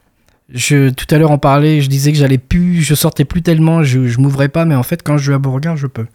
[0.48, 3.82] Je, tout à l'heure, on parlait, je disais que j'allais plus, je sortais plus tellement,
[3.82, 6.06] je, je m'ouvrais pas, mais en fait, quand je vais à Beauregard, je peux.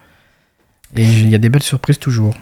[0.96, 2.34] Et il y a des belles surprises toujours.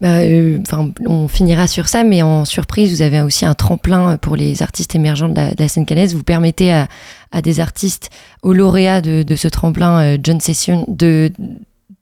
[0.00, 0.58] Bah, euh,
[1.06, 4.94] on finira sur ça, mais en surprise, vous avez aussi un tremplin pour les artistes
[4.94, 6.14] émergents de la, scène canaise.
[6.14, 8.10] Vous permettez à, des artistes,
[8.42, 11.32] aux lauréats de, ce tremplin, euh, John Session, de,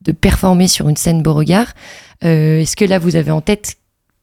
[0.03, 1.69] de performer sur une scène Beauregard.
[2.25, 3.77] Euh, Est-ce que là, vous avez en tête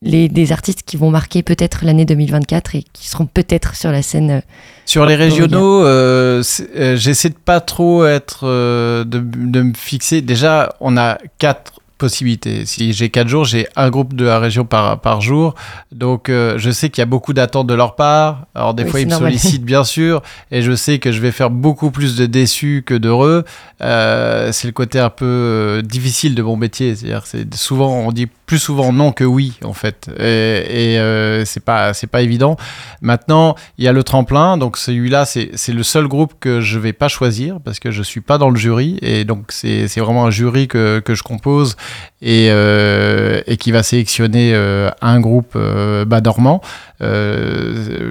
[0.04, 4.02] les, des artistes qui vont marquer peut-être l'année 2024 et qui seront peut-être sur la
[4.02, 4.42] scène euh,
[4.86, 6.44] Sur les régionaux, euh,
[6.76, 10.22] euh, j'essaie de pas trop être euh, de, de me fixer.
[10.22, 12.66] Déjà, on a quatre possibilités.
[12.66, 15.56] Si j'ai quatre jours, j'ai un groupe de la région par, par jour.
[15.94, 18.46] Donc, je sais qu'il y a beaucoup d'attentes de leur part.
[18.56, 20.22] Alors, des Oui, fois, ils me sollicitent, bien sûr.
[20.52, 23.46] Et je sais que je vais faire beaucoup plus de déçus que d'heureux.
[23.80, 26.94] C'est le côté un peu difficile de mon métier.
[26.94, 30.12] C'est-à-dire, c'est souvent, on dit plus souvent non que oui, en fait.
[30.20, 32.56] Et, euh, c'est pas, c'est pas évident.
[33.02, 34.58] Maintenant, il y a le tremplin.
[34.58, 38.22] Donc, celui-là, c'est le seul groupe que je vais pas choisir parce que je suis
[38.22, 39.00] pas dans le jury.
[39.02, 41.78] Et donc, c'est vraiment un jury que, que je compose
[42.22, 45.54] et, euh, et qui va sélectionner euh, un groupe.
[45.56, 46.06] Euh,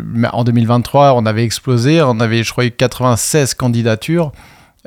[0.04, 2.02] mais en 2023, on avait explosé.
[2.02, 4.32] On avait, je crois, eu 96 candidatures.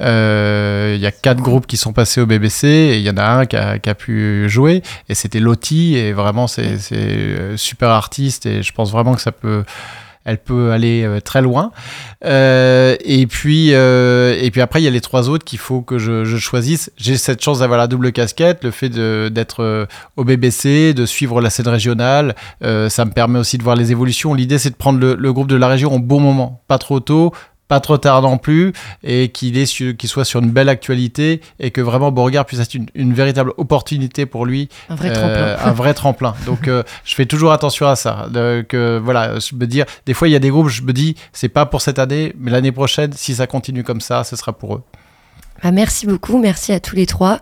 [0.02, 3.18] Euh, Il y a quatre groupes qui sont passés au BBC et il y en
[3.18, 4.82] a un qui a, qui a pu jouer.
[5.10, 9.32] Et c'était Lottie et vraiment c'est euh, super artiste et je pense vraiment que ça
[9.32, 9.64] peut
[10.28, 11.72] elle peut aller euh, très loin.
[12.26, 15.82] Euh, et puis euh, et puis après il y a les trois autres qu'il faut
[15.82, 16.92] que je, je choisisse.
[16.98, 18.64] J'ai cette chance d'avoir la double casquette.
[18.64, 19.86] Le fait d'être euh,
[20.18, 23.92] au BBC de suivre la scène régionale euh, ça me permet aussi de voir les
[23.92, 24.34] évolutions.
[24.34, 27.00] L'idée c'est de prendre le, le groupe de la région au bon moment pas trop
[27.00, 27.32] tôt
[27.68, 31.42] pas trop tard non plus, et qu'il est su- qu'il soit sur une belle actualité,
[31.60, 35.14] et que vraiment Beauregard puisse être une, une véritable opportunité pour lui, un vrai euh,
[35.14, 36.36] tremplin un vrai tremplin.
[36.46, 40.14] Donc euh, je fais toujours attention à ça, de- que voilà, je me dire, des
[40.14, 42.52] fois il y a des groupes, je me dis, c'est pas pour cette année, mais
[42.52, 44.84] l'année prochaine, si ça continue comme ça, ce sera pour eux.
[45.62, 47.40] Ah, merci beaucoup, merci à tous les trois.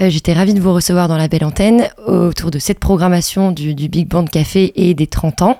[0.00, 3.74] Euh, J'étais ravie de vous recevoir dans la belle antenne autour de cette programmation du,
[3.74, 5.58] du Big Band Café et des 30 ans.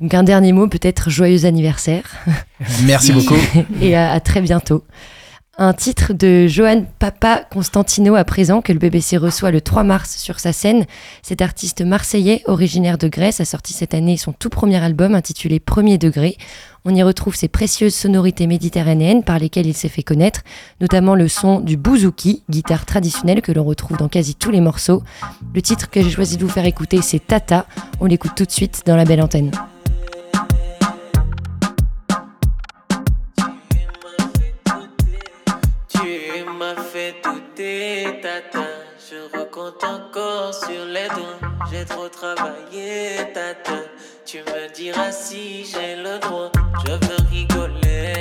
[0.00, 2.04] Donc un dernier mot, peut-être joyeux anniversaire
[2.84, 3.36] Merci beaucoup.
[3.80, 4.84] et à, à très bientôt.
[5.58, 10.18] Un titre de Johan Papa Constantino à présent que le BBC reçoit le 3 mars
[10.18, 10.84] sur sa scène.
[11.22, 15.58] Cet artiste marseillais originaire de Grèce a sorti cette année son tout premier album intitulé
[15.58, 16.36] Premier degré.
[16.84, 20.42] On y retrouve ses précieuses sonorités méditerranéennes par lesquelles il s'est fait connaître,
[20.82, 25.02] notamment le son du bouzouki, guitare traditionnelle que l'on retrouve dans quasi tous les morceaux.
[25.54, 27.64] Le titre que j'ai choisi de vous faire écouter, c'est Tata.
[28.00, 29.52] On l'écoute tout de suite dans la belle antenne.
[37.22, 38.66] Fait douter, tata.
[38.98, 41.38] Je recompte encore sur les doigts.
[41.70, 43.82] J'ai trop travaillé, tata.
[44.24, 46.50] Tu me diras si j'ai le droit.
[46.86, 48.15] Je veux rigoler,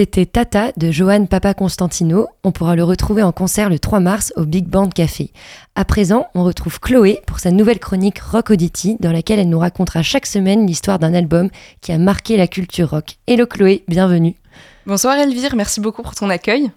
[0.00, 2.26] C'était Tata de Johan Papa Constantino.
[2.42, 5.30] On pourra le retrouver en concert le 3 mars au Big Band Café.
[5.74, 9.58] À présent, on retrouve Chloé pour sa nouvelle chronique Rock Oddity, dans laquelle elle nous
[9.58, 11.50] racontera chaque semaine l'histoire d'un album
[11.82, 13.18] qui a marqué la culture rock.
[13.26, 14.36] Hello Chloé, bienvenue.
[14.86, 16.70] Bonsoir Elvire, merci beaucoup pour ton accueil.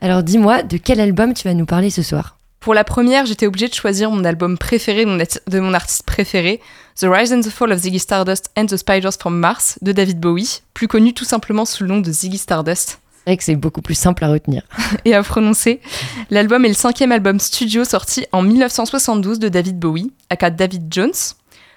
[0.00, 2.38] Alors dis-moi, de quel album tu vas nous parler ce soir?
[2.60, 6.60] Pour la première, j'étais obligée de choisir mon album préféré de mon artiste préféré,
[7.00, 10.20] The Rise and the Fall of Ziggy Stardust and the Spiders from Mars de David
[10.20, 13.00] Bowie, plus connu tout simplement sous le nom de Ziggy Stardust.
[13.14, 14.64] C'est vrai que c'est beaucoup plus simple à retenir.
[15.06, 15.80] et à prononcer.
[16.28, 21.14] L'album est le cinquième album studio sorti en 1972 de David Bowie, aka David Jones.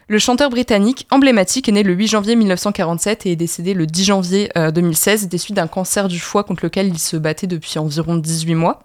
[0.09, 4.03] Le chanteur britannique emblématique est né le 8 janvier 1947 et est décédé le 10
[4.03, 7.79] janvier euh, 2016 des suites d'un cancer du foie contre lequel il se battait depuis
[7.79, 8.83] environ 18 mois.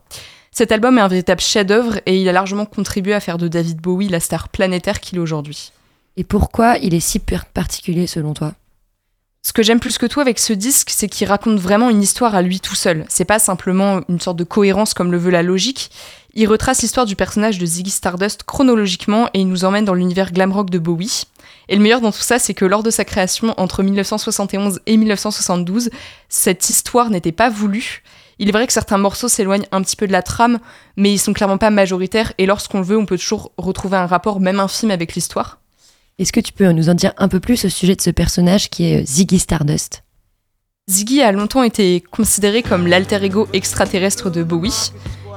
[0.53, 3.81] Cet album est un véritable chef-d'œuvre et il a largement contribué à faire de David
[3.81, 5.73] Bowie la star planétaire qu'il est aujourd'hui.
[6.19, 8.53] Et pourquoi il est si particulier selon toi?
[9.43, 12.35] Ce que j'aime plus que tout avec ce disque, c'est qu'il raconte vraiment une histoire
[12.35, 13.05] à lui tout seul.
[13.09, 15.93] C'est pas simplement une sorte de cohérence comme le veut la logique.
[16.35, 20.33] Il retrace l'histoire du personnage de Ziggy Stardust chronologiquement et il nous emmène dans l'univers
[20.33, 21.23] glam rock de Bowie.
[21.69, 24.97] Et le meilleur dans tout ça, c'est que lors de sa création entre 1971 et
[24.97, 25.89] 1972,
[26.29, 28.03] cette histoire n'était pas voulue.
[28.41, 30.59] Il est vrai que certains morceaux s'éloignent un petit peu de la trame,
[30.97, 34.07] mais ils sont clairement pas majoritaires et lorsqu'on le veut, on peut toujours retrouver un
[34.07, 35.58] rapport même infime avec l'histoire.
[36.19, 38.71] Est-ce que tu peux nous en dire un peu plus au sujet de ce personnage
[38.71, 40.03] qui est euh, Ziggy Stardust?
[40.91, 44.91] Ziggy a longtemps été considéré comme l'alter ego extraterrestre de Bowie.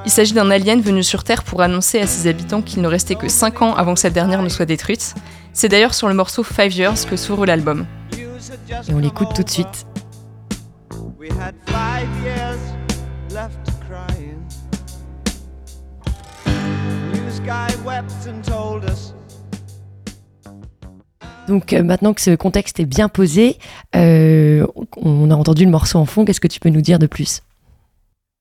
[0.06, 3.14] Il s'agit d'un alien venu sur Terre pour annoncer à ses habitants qu'il ne restait
[3.14, 5.14] que 5 ans avant que cette dernière ne soit détruite.
[5.54, 7.86] C'est d'ailleurs sur le morceau Five Years que s'ouvre l'album.
[8.18, 9.86] Et on l'écoute tout de suite.
[11.20, 12.58] We had five years
[13.32, 14.42] left to crying.
[17.14, 19.01] News guy wept and told us
[21.52, 23.58] Donc euh, maintenant que ce contexte est bien posé,
[23.93, 27.08] euh, on a entendu le morceau en fond, qu'est-ce que tu peux nous dire de
[27.08, 27.41] plus?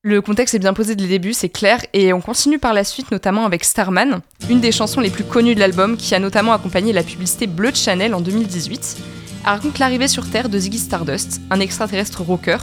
[0.04, 2.84] Le contexte est bien posé dès le début, c'est clair, et on continue par la
[2.84, 6.52] suite, notamment avec Starman, une des chansons les plus connues de l'album, qui a notamment
[6.52, 8.98] accompagné la publicité Bleu de Chanel en 2018.
[9.44, 12.58] Elle raconte l'arrivée sur Terre de Ziggy Stardust, un extraterrestre rocker.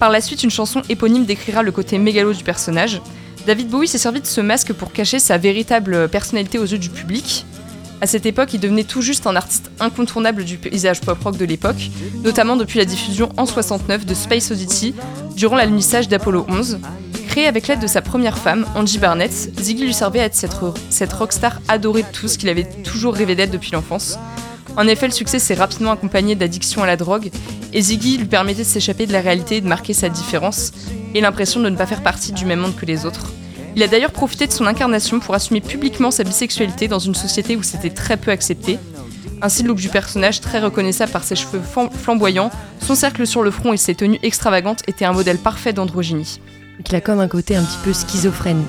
[0.00, 3.02] Par la suite, une chanson éponyme décrira le côté mégalo du personnage.
[3.46, 6.88] David Bowie s'est servi de ce masque pour cacher sa véritable personnalité aux yeux du
[6.88, 7.44] public.
[8.00, 11.90] À cette époque, il devenait tout juste un artiste incontournable du paysage pop-rock de l'époque,
[12.22, 14.94] notamment depuis la diffusion en 69 de Space Oddity
[15.36, 16.78] durant l'alunissage d'Apollo 11.
[17.28, 20.36] Créé avec l'aide de sa première femme, Angie Barnett, Ziggy lui servait à être
[20.90, 24.18] cette, rockstar adorée de tous qu'il avait toujours rêvé d'être depuis l'enfance.
[24.76, 27.30] En effet, le succès s'est rapidement accompagné d'addiction à la drogue,
[27.72, 30.72] et Ziggy lui permettait de s'échapper de la réalité et de marquer sa différence,
[31.14, 33.32] et l'impression de ne pas faire partie du même monde que les autres.
[33.76, 37.56] Il a d'ailleurs profité de son incarnation pour assumer publiquement sa bisexualité dans une société
[37.56, 38.78] où c'était très peu accepté.
[39.42, 42.50] Ainsi, le look du personnage, très reconnaissable par ses cheveux flam- flamboyants,
[42.80, 46.40] son cercle sur le front et ses tenues extravagantes, était un modèle parfait d'androgynie.
[46.88, 48.64] Il a comme un côté un petit peu schizophrène.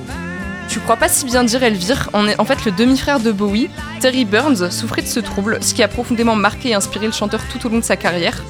[0.69, 4.25] Tu crois pas si bien dire Elvire est- en fait, le demi-frère de Bowie, Terry
[4.25, 7.63] Burns, souffrait de ce trouble, ce qui a profondément marqué et inspiré le chanteur tout
[7.67, 8.43] au long de sa carrière.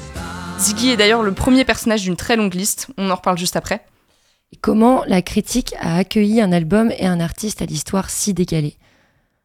[0.58, 3.82] Ziggy est d'ailleurs le premier personnage d'une très longue liste, on en reparle juste après.
[4.52, 8.76] Et comment la critique a accueilli un album et un artiste à l'histoire si décalée?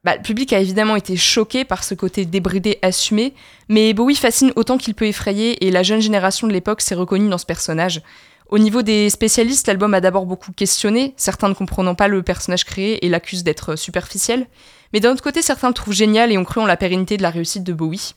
[0.04, 3.34] Bah, le public a évidemment été choqué par ce côté débridé assumé,
[3.68, 7.30] mais Bowie fascine autant qu'il peut effrayer et la jeune génération de l'époque s'est reconnue
[7.30, 8.02] dans ce personnage.
[8.50, 12.66] Au niveau des spécialistes, l'album a d'abord beaucoup questionné, certains ne comprenant pas le personnage
[12.66, 14.46] créé et l'accusent d'être superficiel,
[14.92, 17.24] mais d'un autre côté, certains le trouvent génial et ont cru en la pérennité de
[17.24, 18.14] la réussite de Bowie.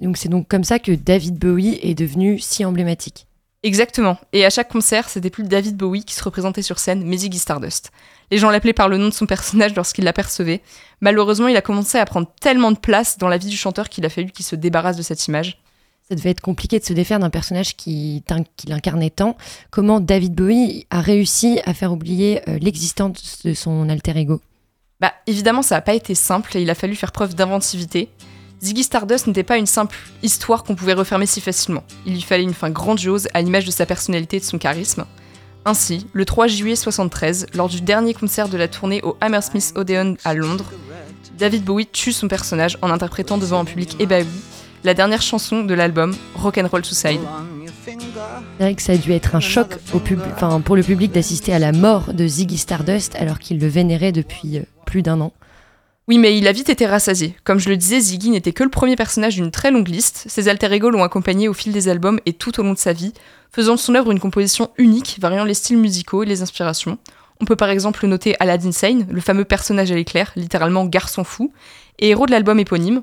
[0.00, 3.25] Donc c'est donc comme ça que David Bowie est devenu si emblématique.
[3.62, 7.16] Exactement, et à chaque concert, c'était plus David Bowie qui se représentait sur scène, mais
[7.16, 7.90] Ziggy Stardust.
[8.30, 10.60] Les gens l'appelaient par le nom de son personnage lorsqu'il l'apercevait.
[11.00, 14.04] Malheureusement, il a commencé à prendre tellement de place dans la vie du chanteur qu'il
[14.04, 15.58] a fallu qu'il se débarrasse de cette image.
[16.08, 19.36] Ça devait être compliqué de se défaire d'un personnage qui, t'in- qu'il incarnait tant.
[19.70, 24.40] Comment David Bowie a réussi à faire oublier euh, l'existence de son alter ego?
[25.00, 28.08] Bah, évidemment, ça n'a pas été simple et il a fallu faire preuve d'inventivité.
[28.62, 31.84] Ziggy Stardust n'était pas une simple histoire qu'on pouvait refermer si facilement.
[32.06, 35.04] Il lui fallait une fin grandiose à l'image de sa personnalité et de son charisme.
[35.64, 40.16] Ainsi, le 3 juillet 73, lors du dernier concert de la tournée au Hammersmith Odeon
[40.24, 40.72] à Londres,
[41.38, 44.26] David Bowie tue son personnage en interprétant devant un public ébahi
[44.84, 47.20] la dernière chanson de l'album Rock'n'Roll Suicide.
[47.84, 47.96] C'est
[48.60, 49.76] vrai que ça a dû être un choc
[50.64, 54.58] pour le public d'assister à la mort de Ziggy Stardust alors qu'il le vénérait depuis
[54.58, 55.32] euh, plus d'un an.
[56.08, 57.34] Oui, mais il a vite été rassasié.
[57.42, 60.24] Comme je le disais, Ziggy n'était que le premier personnage d'une très longue liste.
[60.28, 62.92] Ses alter ego l'ont accompagné au fil des albums et tout au long de sa
[62.92, 63.12] vie,
[63.50, 66.98] faisant de son œuvre une composition unique, variant les styles musicaux et les inspirations.
[67.40, 71.52] On peut par exemple noter Aladdin Sane, le fameux personnage à l'éclair, littéralement garçon fou,
[71.98, 73.02] et héros de l'album éponyme,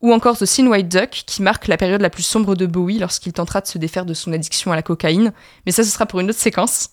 [0.00, 2.98] ou encore The Sin White Duck, qui marque la période la plus sombre de Bowie
[2.98, 5.32] lorsqu'il tentera de se défaire de son addiction à la cocaïne.
[5.66, 6.90] Mais ça, ce sera pour une autre séquence.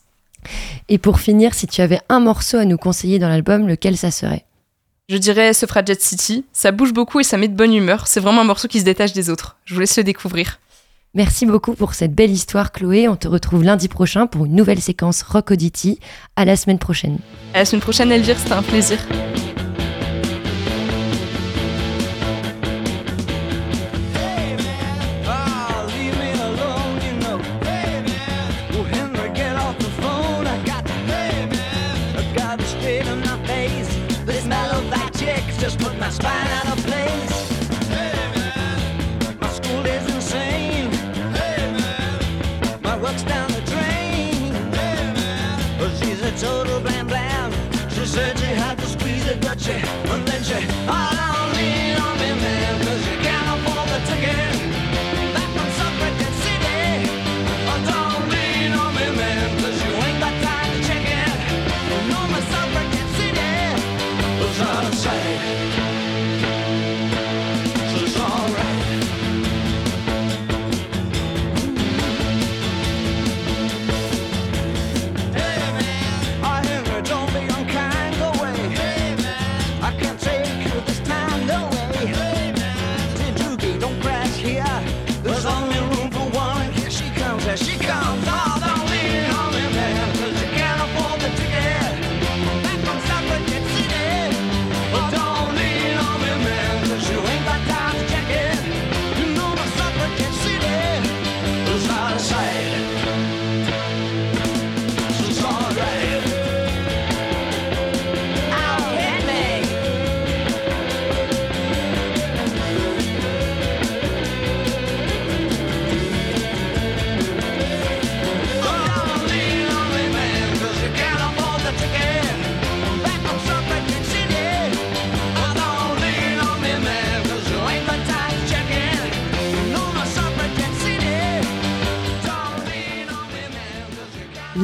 [0.90, 4.10] Et pour finir, si tu avais un morceau à nous conseiller dans l'album, lequel ça
[4.10, 4.46] serait?
[5.12, 8.40] Je dirais Suffragette City, ça bouge beaucoup et ça met de bonne humeur, c'est vraiment
[8.40, 9.58] un morceau qui se détache des autres.
[9.66, 10.62] Je vous laisse le découvrir.
[11.16, 13.10] Merci beaucoup pour cette belle histoire, Chloé.
[13.10, 16.00] On te retrouve lundi prochain pour une nouvelle séquence Rock Audity.
[16.38, 17.18] À la semaine prochaine.
[17.54, 19.00] À la semaine prochaine, Elvire, c'était un plaisir.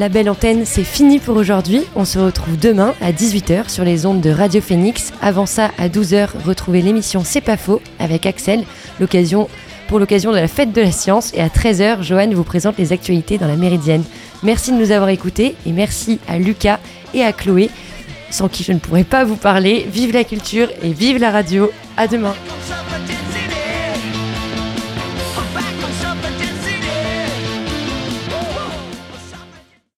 [0.07, 1.81] La belle antenne, c'est fini pour aujourd'hui.
[1.97, 5.11] On se retrouve demain à 18h sur les ondes de Radio Phoenix.
[5.21, 8.63] Avant ça, à 12h, retrouvez l'émission C'est pas faux avec Axel,
[9.89, 11.33] pour l'occasion de la fête de la science.
[11.33, 14.05] Et à 13h, Joanne vous présente les actualités dans la Méridienne.
[14.43, 16.79] Merci de nous avoir écoutés et merci à Lucas
[17.13, 17.69] et à Chloé,
[18.29, 19.85] sans qui je ne pourrais pas vous parler.
[19.91, 21.69] Vive la culture et vive la radio.
[21.97, 22.33] À demain.